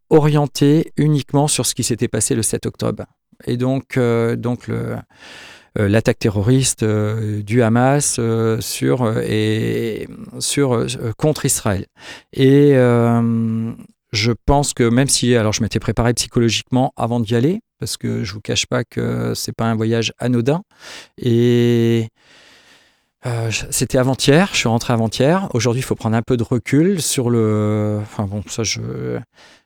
orientée 0.09 0.93
uniquement 0.97 1.47
sur 1.47 1.67
ce 1.67 1.75
qui 1.75 1.83
s'était 1.83 2.09
passé 2.09 2.35
le 2.35 2.43
7 2.43 2.65
octobre. 2.65 3.05
Et 3.47 3.59
donc, 3.59 3.99
donc 4.39 4.67
le 4.69 4.97
l'attaque 5.77 6.19
terroriste 6.19 6.83
euh, 6.83 7.43
du 7.43 7.63
Hamas 7.63 8.17
euh, 8.19 8.61
sur, 8.61 9.19
et, 9.19 10.09
sur, 10.39 10.87
contre 11.17 11.45
Israël. 11.45 11.87
Et 12.33 12.75
je 14.13 14.33
pense 14.47 14.75
que 14.75 14.89
même 14.89 15.09
si, 15.09 15.35
alors 15.35 15.53
je 15.53 15.63
m'étais 15.63 15.81
préparé 15.81 16.15
psychologiquement 16.15 16.93
avant 16.97 17.19
d'y 17.19 17.35
aller, 17.35 17.61
parce 17.81 17.97
que 17.97 18.23
je 18.23 18.33
vous 18.33 18.41
cache 18.41 18.67
pas 18.67 18.85
que 18.85 19.35
c'est 19.35 19.53
pas 19.53 19.65
un 19.65 19.75
voyage 19.75 20.13
anodin. 20.19 20.63
Et 21.19 22.09
c'était 23.71 23.99
avant-hier, 23.99 24.51
je 24.53 24.59
suis 24.59 24.69
rentré 24.69 24.93
avant-hier. 24.93 25.49
Aujourd'hui, 25.55 25.81
il 25.81 25.85
faut 25.85 25.97
prendre 25.97 26.17
un 26.17 26.23
peu 26.23 26.37
de 26.37 26.45
recul 26.45 27.03
sur 27.03 27.31
le. 27.31 27.99
Enfin 28.03 28.25
bon, 28.25 28.45
ça, 28.47 28.63
je, 28.63 29.19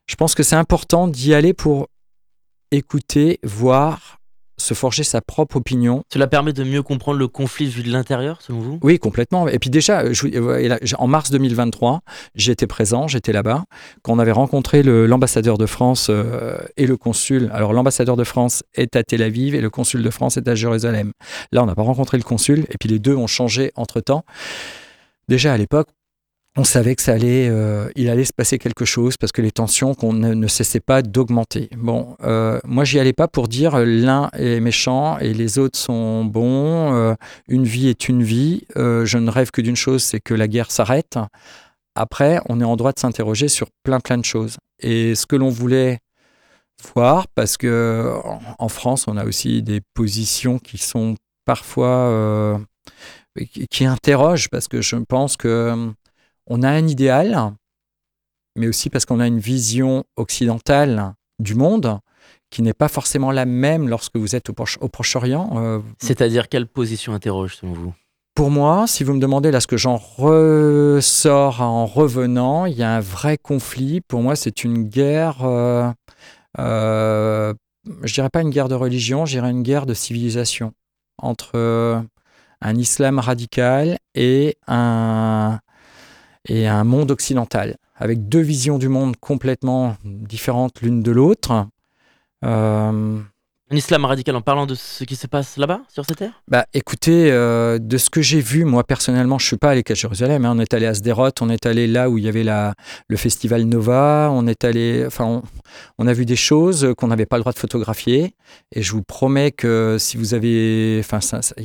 je 0.07 0.15
pense 0.15 0.35
que 0.35 0.43
c'est 0.43 0.57
important 0.57 1.09
d'y 1.09 1.35
aller 1.35 1.53
pour 1.53 1.89
écouter, 2.71 3.39
voir, 3.43 4.08
se 4.69 4.75
forger 4.75 5.03
sa 5.03 5.21
propre 5.21 5.57
opinion. 5.57 6.05
Cela 6.13 6.27
permet 6.27 6.53
de 6.53 6.63
mieux 6.63 6.83
comprendre 6.83 7.19
le 7.19 7.29
conflit 7.29 7.67
vu 7.67 7.83
de 7.83 7.91
l'intérieur, 7.91 8.43
selon 8.43 8.61
vous? 8.61 8.79
Oui, 8.83 8.99
complètement. 8.99 9.49
Et 9.49 9.59
puis 9.59 9.71
déjà, 9.71 10.05
en 10.99 11.07
mars 11.07 11.31
2023, 11.31 12.01
j'étais 12.35 12.67
présent, 12.67 13.09
j'étais 13.09 13.33
là-bas, 13.33 13.65
quand 14.03 14.13
on 14.13 14.19
avait 14.19 14.33
rencontré 14.33 14.83
l'ambassadeur 14.83 15.57
de 15.57 15.67
France 15.67 16.09
euh, 16.11 16.59
et 16.77 16.87
le 16.87 16.97
consul. 16.97 17.51
Alors 17.53 17.73
l'ambassadeur 17.73 18.17
de 18.17 18.25
France 18.25 18.63
est 18.75 18.95
à 18.97 19.03
Tel 19.03 19.23
Aviv 19.23 19.55
et 19.55 19.61
le 19.61 19.71
consul 19.71 20.03
de 20.03 20.11
France 20.11 20.37
est 20.37 20.47
à 20.49 20.55
Jérusalem. 20.55 21.13
Là, 21.53 21.63
on 21.63 21.67
n'a 21.67 21.75
pas 21.75 21.83
rencontré 21.83 22.19
le 22.19 22.25
consul, 22.25 22.67
et 22.71 22.77
puis 22.79 22.89
les 22.89 22.99
deux 22.99 23.17
ont 23.17 23.27
changé 23.27 23.73
entre-temps. 23.75 24.25
Déjà 25.29 25.53
à 25.53 25.57
l'époque, 25.57 25.89
on 26.59 26.65
savait 26.65 26.97
que 26.97 27.03
ça 27.03 27.13
allait, 27.13 27.49
euh, 27.49 27.89
il 27.95 28.11
allait 28.11 28.25
se 28.25 28.33
passer 28.33 28.59
quelque 28.59 28.85
chose 28.85 29.17
parce 29.17 29.31
que 29.31 29.41
les 29.41 29.53
tensions 29.53 29.95
qu'on 29.95 30.13
ne, 30.13 30.47
cessait 30.49 30.81
pas 30.81 31.03
d'augmenter. 31.03 31.71
Bon, 31.77 32.17
euh, 32.25 32.59
moi 32.65 32.83
j'y 32.83 32.99
allais 32.99 33.13
pas 33.13 33.29
pour 33.29 33.47
dire 33.47 33.77
euh, 33.77 33.85
l'un 33.85 34.29
est 34.33 34.59
méchant 34.59 35.19
et 35.19 35.35
les 35.35 35.61
autres 35.61 35.79
sont 35.79 36.25
bons. 36.25 37.17
une 37.47 37.65
vie 37.65 37.89
est 37.89 38.09
une 38.09 38.25
vie. 38.25 38.65
je 38.75 39.19
ne 39.19 39.31
rêve 39.31 39.53
que 39.53 39.61
d'une 39.61 39.77
chose, 39.77 40.03
c'est 40.03 40.19
que 40.19 40.35
la 40.35 40.49
guerre 40.49 40.73
s'arrête. 40.73 41.17
Après, 41.95 42.41
on 42.49 42.61
est 42.61 42.65
en 42.65 42.75
droit 42.75 42.93
de 42.93 42.99
s'interroger 42.99 43.47
sur 43.47 43.69
plein 43.85 44.01
plein 44.01 44.19
de 44.19 44.25
choses. 44.25 44.57
Et 44.81 45.15
ce 45.15 45.27
que 45.27 45.37
l'on 45.37 45.51
voulait 45.51 46.01
voir, 46.95 47.29
parce 47.37 47.57
que 47.57 48.15
en 48.59 48.69
France, 48.69 49.07
on 49.07 49.17
a 49.17 49.25
aussi 49.25 49.63
des 49.63 49.81
positions 49.95 50.59
qui 50.59 50.79
sont 50.79 51.15
parfois 51.45 52.61
qui 53.71 53.85
interroge 53.85 54.49
parce 54.49 54.69
que 54.69 54.81
je 54.81 54.97
pense 54.97 55.37
que 55.37 55.93
on 56.49 56.63
a 56.63 56.71
un 56.71 56.87
idéal, 56.89 57.53
mais 58.57 58.67
aussi 58.67 58.91
parce 58.91 59.05
qu'on 59.05 59.21
a 59.21 59.27
une 59.27 59.39
vision 59.39 60.05
occidentale 60.17 61.15
du 61.39 61.55
monde 61.55 62.01
qui 62.51 62.63
n'est 62.63 62.75
pas 62.75 62.89
forcément 62.89 63.31
la 63.31 63.45
même 63.45 63.89
lorsque 63.89 64.17
vous 64.17 64.35
êtes 64.35 64.49
au, 64.49 64.55
Proche-Orient. 64.55 65.51
Euh, 65.57 65.81
C'est-à-dire 65.99 66.49
quelle 66.49 66.67
position 66.67 67.13
interroge 67.13 67.57
selon 67.57 67.75
vous? 67.75 67.95
Pour 68.35 68.51
moi, 68.51 68.87
si 68.87 69.05
vous 69.05 69.15
me 69.15 69.21
demandez 69.21 69.51
là 69.51 69.61
ce 69.61 69.67
que 69.67 69.77
j'en 69.77 69.97
ressors 69.97 71.61
en 71.61 71.87
revenant, 71.87 72.67
il 72.67 72.77
y 72.77 72.83
a 72.83 72.95
un 72.95 73.01
vrai 73.01 73.37
conflit. 73.37 74.01
Pour 74.01 74.23
moi, 74.23 74.37
c'est 74.37 74.65
une 74.65 74.85
guerre, 74.85 75.45
euh, 75.45 75.91
euh, 76.59 77.53
je 78.03 78.15
dirais 78.15 78.31
pas 78.31 78.41
une 78.43 78.51
guerre 78.51 78.69
de 78.69 78.77
religion, 78.77 79.27
je 79.27 79.33
dirais 79.33 79.51
une 79.51 79.63
guerre 79.63 79.87
de 79.87 79.95
civilisation 79.95 80.73
entre 81.21 82.05
un 82.61 82.77
islam 82.77 83.19
radical 83.19 83.99
et 84.15 84.57
un, 84.69 85.59
et 86.47 86.67
un 86.67 86.85
monde 86.85 87.11
occidental, 87.11 87.77
avec 87.97 88.29
deux 88.29 88.41
visions 88.41 88.79
du 88.79 88.89
monde 88.89 89.17
complètement 89.17 89.97
différentes 90.05 90.81
l'une 90.81 91.03
de 91.03 91.11
l'autre. 91.11 91.67
Euh, 92.45 93.21
un 93.71 93.77
islam 93.77 94.05
radical 94.05 94.35
en 94.35 94.41
parlant 94.41 94.65
de 94.65 94.75
ce 94.75 95.05
qui 95.05 95.15
se 95.15 95.27
passe 95.27 95.59
là-bas, 95.59 95.81
sur 95.93 96.05
cette 96.07 96.17
terre? 96.17 96.33
Bah 96.49 96.65
écoutez, 96.73 97.31
euh, 97.31 97.79
de 97.79 97.99
ce 97.99 98.09
que 98.09 98.23
j'ai 98.23 98.41
vu, 98.41 98.65
moi 98.65 98.83
personnellement, 98.83 99.39
je 99.39 99.47
suis 99.47 99.57
pas 99.57 99.71
allé 99.71 99.83
qu'à 99.83 99.95
Jérusalem, 99.95 100.47
hein. 100.47 100.55
on 100.57 100.59
est 100.59 100.73
allé 100.73 100.87
à 100.87 100.95
Sderot, 100.95 101.31
on 101.43 101.51
est 101.51 101.67
allé 101.67 101.87
là 101.87 102.09
où 102.09 102.17
il 102.17 102.25
y 102.25 102.29
avait 102.29 102.45
la, 102.45 102.75
le 103.09 103.17
festival 103.19 103.65
Nova, 103.65 104.31
on 104.33 104.47
est 104.47 104.65
allé, 104.65 105.05
enfin, 105.07 105.43
on, 105.99 106.07
a 106.07 106.13
vu 106.15 106.25
des 106.25 106.37
choses 106.37 106.95
qu'on 106.97 107.09
n'avait 107.09 107.27
pas 107.27 107.37
le 107.37 107.43
droit 107.43 107.53
de 107.53 107.59
photographier, 107.59 108.35
et 108.75 108.83
je 108.83 108.93
vous 108.93 109.03
promets 109.03 109.51
que 109.51 109.97
si 109.99 110.17
vous 110.17 110.33
avez, 110.33 111.01
enfin, 111.01 111.21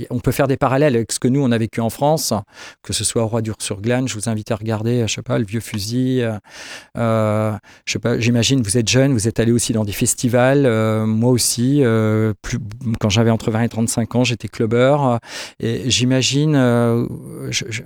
on 0.10 0.20
peut 0.20 0.34
faire 0.34 0.50
des 0.50 0.58
parallèles 0.58 0.96
avec 0.96 1.12
ce 1.14 1.20
que 1.20 1.30
nous 1.30 1.42
on 1.42 1.52
a 1.52 1.58
vécu 1.58 1.80
en 1.80 1.90
France, 1.90 2.34
que 2.82 2.92
ce 2.92 3.06
soit 3.06 3.24
au 3.24 3.28
Roi 3.28 3.42
dur 3.42 3.56
sur 3.60 3.80
Glane, 3.80 4.10
je 4.10 4.16
vous 4.16 4.28
invite 4.28 4.52
à 4.52 4.58
regarder, 4.58 5.06
je 5.08 5.14
sais 5.14 5.22
pas, 5.22 5.40
le 5.40 5.46
vieux 5.46 5.62
fusil, 5.62 6.22
euh, 6.22 6.38
euh 6.98 7.54
je 7.86 7.94
sais 7.94 8.00
pas, 8.00 8.20
j'imagine 8.20 8.62
vous 8.62 8.78
êtes 8.78 8.90
jeune, 8.90 9.14
vous 9.14 9.28
êtes 9.30 9.40
allé 9.40 9.54
aussi 9.54 9.72
dans 9.72 9.86
des 9.86 9.94
festivals, 9.94 10.66
euh, 10.66 11.06
moi 11.06 11.32
aussi. 11.32 11.82
Euh, 11.94 12.34
plus, 12.42 12.60
quand 13.00 13.10
j'avais 13.10 13.32
entre 13.32 13.52
20 13.52 13.64
et 13.64 13.70
35 13.70 14.16
ans, 14.16 14.24
j'étais 14.24 14.48
clubbeur. 14.48 15.06
Euh, 15.06 15.18
et 15.60 15.90
j'imagine, 15.90 16.56
euh, 16.56 17.06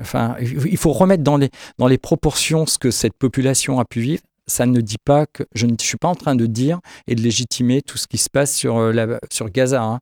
enfin, 0.02 0.36
il 0.40 0.78
faut 0.78 0.94
remettre 0.94 1.24
dans 1.24 1.38
les, 1.38 1.50
dans 1.78 1.88
les 1.88 1.98
proportions 1.98 2.66
ce 2.66 2.78
que 2.78 2.92
cette 2.92 3.14
population 3.14 3.80
a 3.80 3.86
pu 3.86 4.02
vivre 4.02 4.22
ça 4.50 4.66
ne 4.66 4.80
dit 4.80 4.96
pas 5.04 5.26
que 5.26 5.44
je 5.54 5.66
ne 5.66 5.76
suis 5.78 5.98
pas 5.98 6.08
en 6.08 6.16
train 6.16 6.34
de 6.34 6.46
dire 6.46 6.80
et 7.06 7.16
de 7.16 7.22
légitimer 7.22 7.82
tout 7.82 7.98
ce 7.98 8.08
qui 8.08 8.18
se 8.18 8.30
passe 8.30 8.56
sur, 8.56 8.80
la, 8.94 9.20
sur 9.30 9.50
Gaza. 9.50 9.84
Hein. 9.84 10.00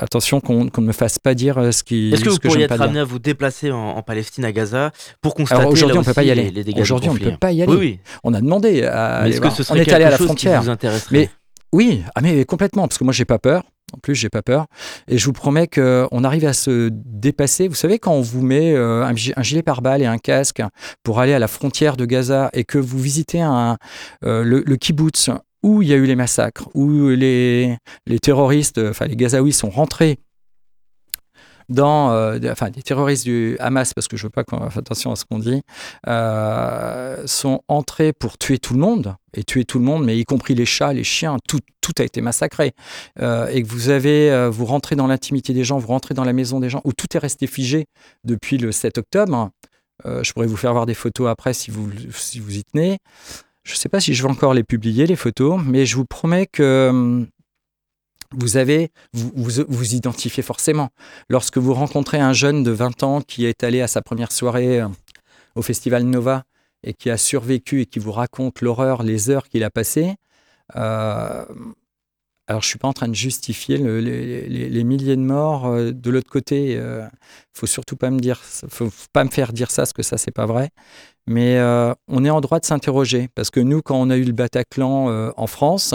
attention 0.00 0.40
qu'on 0.40 0.64
ne 0.64 0.80
me 0.80 0.92
fasse 0.92 1.18
pas 1.18 1.34
dire 1.34 1.56
ce 1.70 1.82
qui. 1.82 2.10
Est-ce 2.10 2.24
que 2.24 2.30
vous 2.30 2.38
pourriez 2.38 2.64
être 2.64 2.80
amené 2.80 3.00
à 3.00 3.04
vous 3.04 3.18
déplacer 3.18 3.70
en, 3.70 4.00
Palestine, 4.00 4.46
à 4.46 4.52
Gaza, 4.52 4.90
pour 5.20 5.34
constater 5.34 5.66
aujourd'hui 5.66 5.98
on 5.98 6.02
peut 6.02 6.14
pas 6.14 6.22
y 6.22 6.30
aller. 6.30 6.50
Aujourd'hui 6.78 7.10
on 7.10 7.14
ne 7.14 7.18
peut 7.18 7.36
pas 7.38 7.52
y 7.52 7.60
aller. 7.60 7.70
Oui, 7.70 7.78
oui. 7.78 8.00
On 8.24 8.32
a 8.32 8.40
demandé 8.40 8.84
à. 8.84 9.28
Est-ce 9.28 9.42
que 9.42 9.50
ce 9.50 9.62
serait 9.62 9.80
on 9.80 9.82
est 9.82 9.92
allé 9.92 10.04
à 10.04 10.10
la 10.12 10.16
frontière. 10.16 10.60
Qui 10.60 10.64
vous 10.64 10.70
intéresserait? 10.70 11.14
Mais 11.14 11.30
oui, 11.72 12.02
ah 12.14 12.20
mais 12.20 12.44
complètement, 12.44 12.88
parce 12.88 12.98
que 12.98 13.04
moi 13.04 13.12
j'ai 13.12 13.24
pas 13.24 13.38
peur. 13.38 13.62
En 13.94 13.98
plus, 13.98 14.14
j'ai 14.14 14.28
pas 14.28 14.42
peur. 14.42 14.66
Et 15.06 15.16
je 15.16 15.24
vous 15.24 15.32
promets 15.32 15.66
qu'on 15.66 16.24
arrive 16.24 16.44
à 16.44 16.52
se 16.52 16.90
dépasser. 16.92 17.68
Vous 17.68 17.74
savez, 17.74 17.98
quand 17.98 18.12
on 18.12 18.20
vous 18.20 18.42
met 18.42 18.74
euh, 18.74 19.02
un, 19.02 19.42
gilet 19.42 19.62
pare-balles 19.62 20.02
et 20.02 20.06
un 20.06 20.18
casque 20.18 20.62
pour 21.02 21.20
aller 21.20 21.32
à 21.32 21.38
la 21.38 21.48
frontière 21.48 21.96
de 21.96 22.04
Gaza 22.04 22.50
et 22.52 22.64
que 22.64 22.76
vous 22.76 22.98
visitez 22.98 23.42
euh, 23.42 23.76
le, 24.44 24.62
le, 24.66 24.76
kibbutz 24.76 25.30
où 25.62 25.80
il 25.80 25.88
y 25.88 25.94
a 25.94 25.96
eu 25.96 26.04
les 26.04 26.16
massacres, 26.16 26.68
où 26.74 27.08
les, 27.08 27.78
les 28.06 28.18
terroristes, 28.18 28.78
enfin 28.78 29.06
les 29.06 29.16
Gazaouis 29.16 29.54
sont 29.54 29.70
rentrés 29.70 30.18
dans, 31.68 32.12
euh, 32.12 32.38
enfin, 32.50 32.70
des 32.70 32.82
terroristes 32.82 33.24
du 33.24 33.56
Hamas, 33.60 33.92
parce 33.94 34.08
que 34.08 34.16
je 34.16 34.24
veux 34.24 34.30
pas 34.30 34.44
qu'on 34.44 34.58
fasse 34.70 34.76
attention 34.76 35.12
à 35.12 35.16
ce 35.16 35.24
qu'on 35.24 35.38
dit, 35.38 35.62
euh, 36.06 37.22
sont 37.26 37.60
entrés 37.68 38.12
pour 38.12 38.38
tuer 38.38 38.58
tout 38.58 38.74
le 38.74 38.80
monde, 38.80 39.16
et 39.34 39.44
tuer 39.44 39.64
tout 39.64 39.78
le 39.78 39.84
monde, 39.84 40.04
mais 40.04 40.18
y 40.18 40.24
compris 40.24 40.54
les 40.54 40.64
chats, 40.64 40.92
les 40.92 41.04
chiens, 41.04 41.36
tout, 41.46 41.60
a 41.98 42.02
été 42.02 42.20
massacré. 42.20 42.74
Euh, 43.18 43.48
et 43.48 43.62
que 43.62 43.68
vous 43.68 43.88
avez, 43.88 44.48
vous 44.50 44.66
rentrez 44.66 44.94
dans 44.94 45.06
l'intimité 45.06 45.54
des 45.54 45.64
gens, 45.64 45.78
vous 45.78 45.88
rentrez 45.88 46.14
dans 46.14 46.24
la 46.24 46.34
maison 46.34 46.60
des 46.60 46.68
gens, 46.68 46.82
où 46.84 46.92
tout 46.92 47.06
est 47.14 47.18
resté 47.18 47.46
figé 47.46 47.86
depuis 48.24 48.58
le 48.58 48.72
7 48.72 48.98
octobre. 48.98 49.50
je 50.04 50.32
pourrais 50.32 50.46
vous 50.46 50.56
faire 50.56 50.72
voir 50.72 50.86
des 50.86 50.94
photos 50.94 51.28
après 51.28 51.54
si 51.54 51.70
vous, 51.70 51.90
si 52.12 52.40
vous 52.40 52.56
y 52.56 52.64
tenez. 52.64 52.98
Je 53.64 53.72
ne 53.72 53.76
sais 53.76 53.88
pas 53.88 54.00
si 54.00 54.14
je 54.14 54.22
vais 54.22 54.30
encore 54.30 54.54
les 54.54 54.64
publier, 54.64 55.06
les 55.06 55.16
photos, 55.16 55.60
mais 55.64 55.86
je 55.86 55.96
vous 55.96 56.04
promets 56.04 56.46
que 56.46 56.88
hum, 56.90 57.26
vous 58.32 58.56
avez, 58.56 58.90
vous, 59.12 59.32
vous, 59.34 59.94
identifiez 59.94 60.42
forcément. 60.42 60.90
Lorsque 61.28 61.58
vous 61.58 61.72
rencontrez 61.72 62.18
un 62.18 62.32
jeune 62.32 62.62
de 62.62 62.70
20 62.70 63.02
ans 63.02 63.20
qui 63.22 63.46
est 63.46 63.64
allé 63.64 63.80
à 63.80 63.88
sa 63.88 64.02
première 64.02 64.32
soirée 64.32 64.80
euh, 64.80 64.88
au 65.54 65.62
Festival 65.62 66.02
Nova 66.04 66.44
et 66.82 66.92
qui 66.92 67.10
a 67.10 67.16
survécu 67.16 67.82
et 67.82 67.86
qui 67.86 67.98
vous 67.98 68.12
raconte 68.12 68.60
l'horreur, 68.60 69.02
les 69.02 69.30
heures 69.30 69.48
qu'il 69.48 69.64
a 69.64 69.70
passées, 69.70 70.14
euh, 70.76 71.44
alors 72.46 72.62
je 72.62 72.68
suis 72.68 72.78
pas 72.78 72.88
en 72.88 72.92
train 72.92 73.08
de 73.08 73.14
justifier 73.14 73.76
les, 73.78 74.84
milliers 74.84 75.16
de 75.16 75.22
morts 75.22 75.66
euh, 75.66 75.92
de 75.92 76.10
l'autre 76.10 76.30
côté. 76.30 76.72
Il 76.72 77.08
faut 77.54 77.66
surtout 77.66 77.96
pas 77.96 78.10
me 78.10 78.20
dire, 78.20 78.38
faut 78.40 78.90
pas 79.12 79.24
me 79.24 79.30
faire 79.30 79.52
dire 79.52 79.70
ça, 79.70 79.82
parce 79.82 79.92
que 79.92 80.02
ça 80.02 80.18
c'est 80.18 80.30
pas 80.30 80.46
vrai. 80.46 80.70
Mais 81.26 81.60
on 82.08 82.24
est 82.24 82.30
en 82.30 82.40
droit 82.40 82.58
de 82.58 82.64
s'interroger 82.64 83.28
parce 83.34 83.50
que 83.50 83.60
nous, 83.60 83.82
quand 83.82 84.00
on 84.00 84.08
a 84.08 84.16
eu 84.16 84.24
le 84.24 84.32
Bataclan 84.32 85.32
en 85.36 85.46
France, 85.46 85.94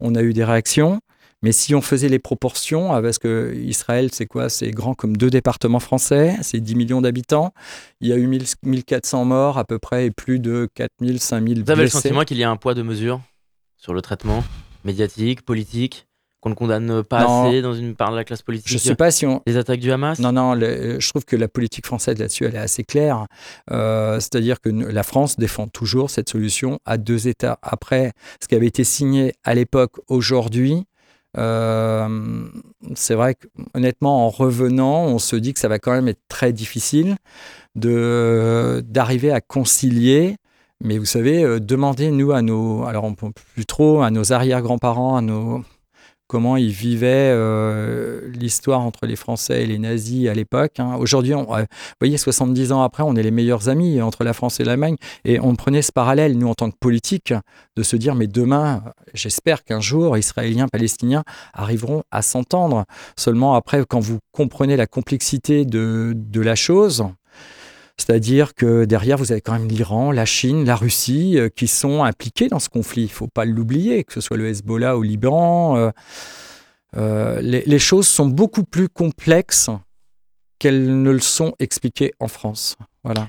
on 0.00 0.16
a 0.16 0.22
eu 0.22 0.32
des 0.32 0.42
réactions. 0.42 1.00
Mais 1.44 1.52
si 1.52 1.74
on 1.74 1.82
faisait 1.82 2.08
les 2.08 2.18
proportions, 2.18 2.94
euh, 2.94 3.02
parce 3.02 3.18
que 3.18 3.54
Israël, 3.54 4.08
c'est 4.12 4.24
quoi? 4.24 4.48
C'est 4.48 4.70
grand 4.70 4.94
comme 4.94 5.14
deux 5.14 5.28
départements 5.28 5.78
français, 5.78 6.36
c'est 6.40 6.58
10 6.58 6.74
millions 6.74 7.02
d'habitants. 7.02 7.52
Il 8.00 8.08
y 8.08 8.14
a 8.14 8.16
eu 8.16 8.26
1400 8.62 9.26
morts 9.26 9.58
à 9.58 9.64
peu 9.64 9.78
près 9.78 10.06
et 10.06 10.10
plus 10.10 10.38
de 10.38 10.70
4000, 10.74 11.20
5000 11.20 11.54
blessés. 11.56 11.64
Vous 11.64 11.70
avez 11.72 11.82
le 11.82 11.88
sentiment 11.90 12.24
qu'il 12.24 12.38
y 12.38 12.44
a 12.44 12.50
un 12.50 12.56
poids 12.56 12.72
de 12.72 12.80
mesure 12.80 13.20
sur 13.76 13.92
le 13.92 14.00
traitement 14.00 14.42
médiatique, 14.86 15.42
politique 15.42 16.06
qu'on 16.40 16.48
ne 16.48 16.54
condamne 16.54 17.02
pas 17.02 17.48
assez 17.48 17.60
dans 17.60 17.74
une 17.74 17.94
part 17.94 18.10
de 18.10 18.16
la 18.16 18.24
classe 18.24 18.40
politique? 18.40 18.70
Je 18.70 18.78
sais 18.78 18.94
pas 18.94 19.10
si 19.10 19.26
on... 19.26 19.42
Les 19.46 19.58
attaques 19.58 19.80
du 19.80 19.92
Hamas? 19.92 20.18
Non, 20.20 20.32
non, 20.32 20.58
je 20.58 21.08
trouve 21.10 21.26
que 21.26 21.36
la 21.36 21.48
politique 21.48 21.84
française 21.84 22.18
là-dessus, 22.18 22.44
elle 22.44 22.54
est 22.54 22.58
assez 22.58 22.84
claire. 22.84 23.26
Euh, 23.70 24.14
c'est-à-dire 24.14 24.62
que 24.62 24.70
la 24.70 25.02
France 25.02 25.38
défend 25.38 25.68
toujours 25.68 26.08
cette 26.08 26.30
solution 26.30 26.78
à 26.86 26.96
deux 26.96 27.28
États. 27.28 27.58
Après, 27.62 28.12
ce 28.42 28.48
qui 28.48 28.54
avait 28.54 28.66
été 28.66 28.84
signé 28.84 29.34
à 29.44 29.54
l'époque, 29.54 30.00
aujourd'hui, 30.08 30.86
euh, 31.36 32.48
c'est 32.94 33.14
vrai 33.14 33.34
que 33.34 33.46
honnêtement, 33.74 34.26
en 34.26 34.30
revenant, 34.30 35.04
on 35.04 35.18
se 35.18 35.36
dit 35.36 35.52
que 35.54 35.60
ça 35.60 35.68
va 35.68 35.78
quand 35.78 35.92
même 35.92 36.08
être 36.08 36.22
très 36.28 36.52
difficile 36.52 37.16
d'arriver 37.74 39.32
à 39.32 39.40
concilier. 39.40 40.36
Mais 40.80 40.98
vous 40.98 41.06
savez, 41.06 41.42
euh, 41.42 41.60
demandez 41.60 42.10
nous 42.10 42.32
à 42.32 42.42
nos, 42.42 42.84
alors 42.84 43.04
on 43.04 43.14
peut 43.14 43.30
plus 43.54 43.64
trop, 43.64 44.02
à 44.02 44.10
nos 44.10 44.32
arrière-grands-parents, 44.32 45.16
à 45.16 45.22
nos 45.22 45.64
comment 46.26 46.56
ils 46.56 46.70
vivaient 46.70 47.30
euh, 47.32 48.28
l'histoire 48.32 48.80
entre 48.80 49.06
les 49.06 49.16
Français 49.16 49.62
et 49.62 49.66
les 49.66 49.78
nazis 49.78 50.28
à 50.28 50.34
l'époque. 50.34 50.80
Hein. 50.80 50.96
Aujourd'hui, 50.98 51.32
vous 51.32 51.46
voyez, 52.00 52.16
70 52.16 52.72
ans 52.72 52.82
après, 52.82 53.02
on 53.02 53.14
est 53.16 53.22
les 53.22 53.30
meilleurs 53.30 53.68
amis 53.68 54.00
entre 54.00 54.24
la 54.24 54.32
France 54.32 54.60
et 54.60 54.64
l'Allemagne. 54.64 54.96
Et 55.24 55.40
on 55.40 55.54
prenait 55.54 55.82
ce 55.82 55.92
parallèle, 55.92 56.38
nous, 56.38 56.48
en 56.48 56.54
tant 56.54 56.70
que 56.70 56.76
politique, 56.78 57.34
de 57.76 57.82
se 57.82 57.96
dire, 57.96 58.14
mais 58.14 58.26
demain, 58.26 58.82
j'espère 59.12 59.64
qu'un 59.64 59.80
jour, 59.80 60.16
Israéliens, 60.16 60.68
Palestiniens 60.68 61.24
arriveront 61.52 62.02
à 62.10 62.22
s'entendre. 62.22 62.84
Seulement 63.16 63.54
après, 63.54 63.84
quand 63.88 64.00
vous 64.00 64.18
comprenez 64.32 64.76
la 64.76 64.86
complexité 64.86 65.64
de 65.64 66.40
la 66.40 66.54
chose, 66.54 67.04
c'est-à-dire 67.96 68.54
que 68.54 68.84
derrière, 68.84 69.16
vous 69.16 69.32
avez 69.32 69.40
quand 69.40 69.52
même 69.52 69.68
l'Iran, 69.68 70.10
la 70.10 70.24
Chine, 70.24 70.64
la 70.64 70.76
Russie 70.76 71.38
euh, 71.38 71.48
qui 71.48 71.68
sont 71.68 72.02
impliqués 72.02 72.48
dans 72.48 72.58
ce 72.58 72.68
conflit. 72.68 73.02
Il 73.02 73.06
ne 73.06 73.10
faut 73.10 73.28
pas 73.28 73.44
l'oublier, 73.44 74.04
que 74.04 74.12
ce 74.12 74.20
soit 74.20 74.36
le 74.36 74.48
Hezbollah 74.48 74.96
au 74.96 75.02
Liban. 75.02 75.76
Euh, 75.76 75.90
euh, 76.96 77.40
les, 77.40 77.78
choses 77.78 78.06
sont 78.06 78.26
beaucoup 78.26 78.64
plus 78.64 78.88
complexes 78.88 79.70
qu'elles 80.58 81.02
ne 81.02 81.10
le 81.10 81.20
sont 81.20 81.54
expliquées 81.58 82.12
en 82.20 82.28
France. 82.28 82.76
Voilà. 83.02 83.28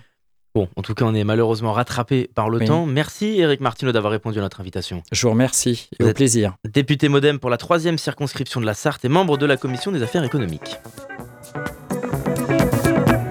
Bon, 0.54 0.70
en 0.76 0.82
tout 0.82 0.94
cas, 0.94 1.06
on 1.06 1.14
est 1.14 1.24
malheureusement 1.24 1.74
rattrapé 1.74 2.30
par 2.34 2.50
le 2.50 2.60
temps. 2.66 2.86
Merci 2.86 3.40
Eric 3.40 3.60
Martineau 3.60 3.92
d'avoir 3.92 4.12
répondu 4.12 4.40
à 4.40 4.42
notre 4.42 4.62
invitation. 4.62 5.04
Je 5.12 5.22
vous 5.24 5.32
remercie 5.32 5.90
et 6.00 6.04
au 6.04 6.14
plaisir. 6.14 6.56
Député 6.64 7.10
Modem 7.10 7.40
pour 7.40 7.50
la 7.50 7.58
troisième 7.58 7.98
circonscription 7.98 8.62
de 8.62 8.66
la 8.66 8.74
Sarthe 8.74 9.04
et 9.04 9.10
membre 9.10 9.38
de 9.38 9.46
la 9.46 9.58
commission 9.58 9.92
des 9.92 10.02
affaires 10.02 10.24
économiques 10.24 10.78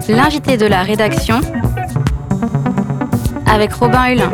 l'invité 0.07 0.57
de 0.57 0.65
la 0.65 0.83
rédaction 0.83 1.39
avec 3.45 3.73
Robin 3.73 4.07
Hulin. 4.07 4.31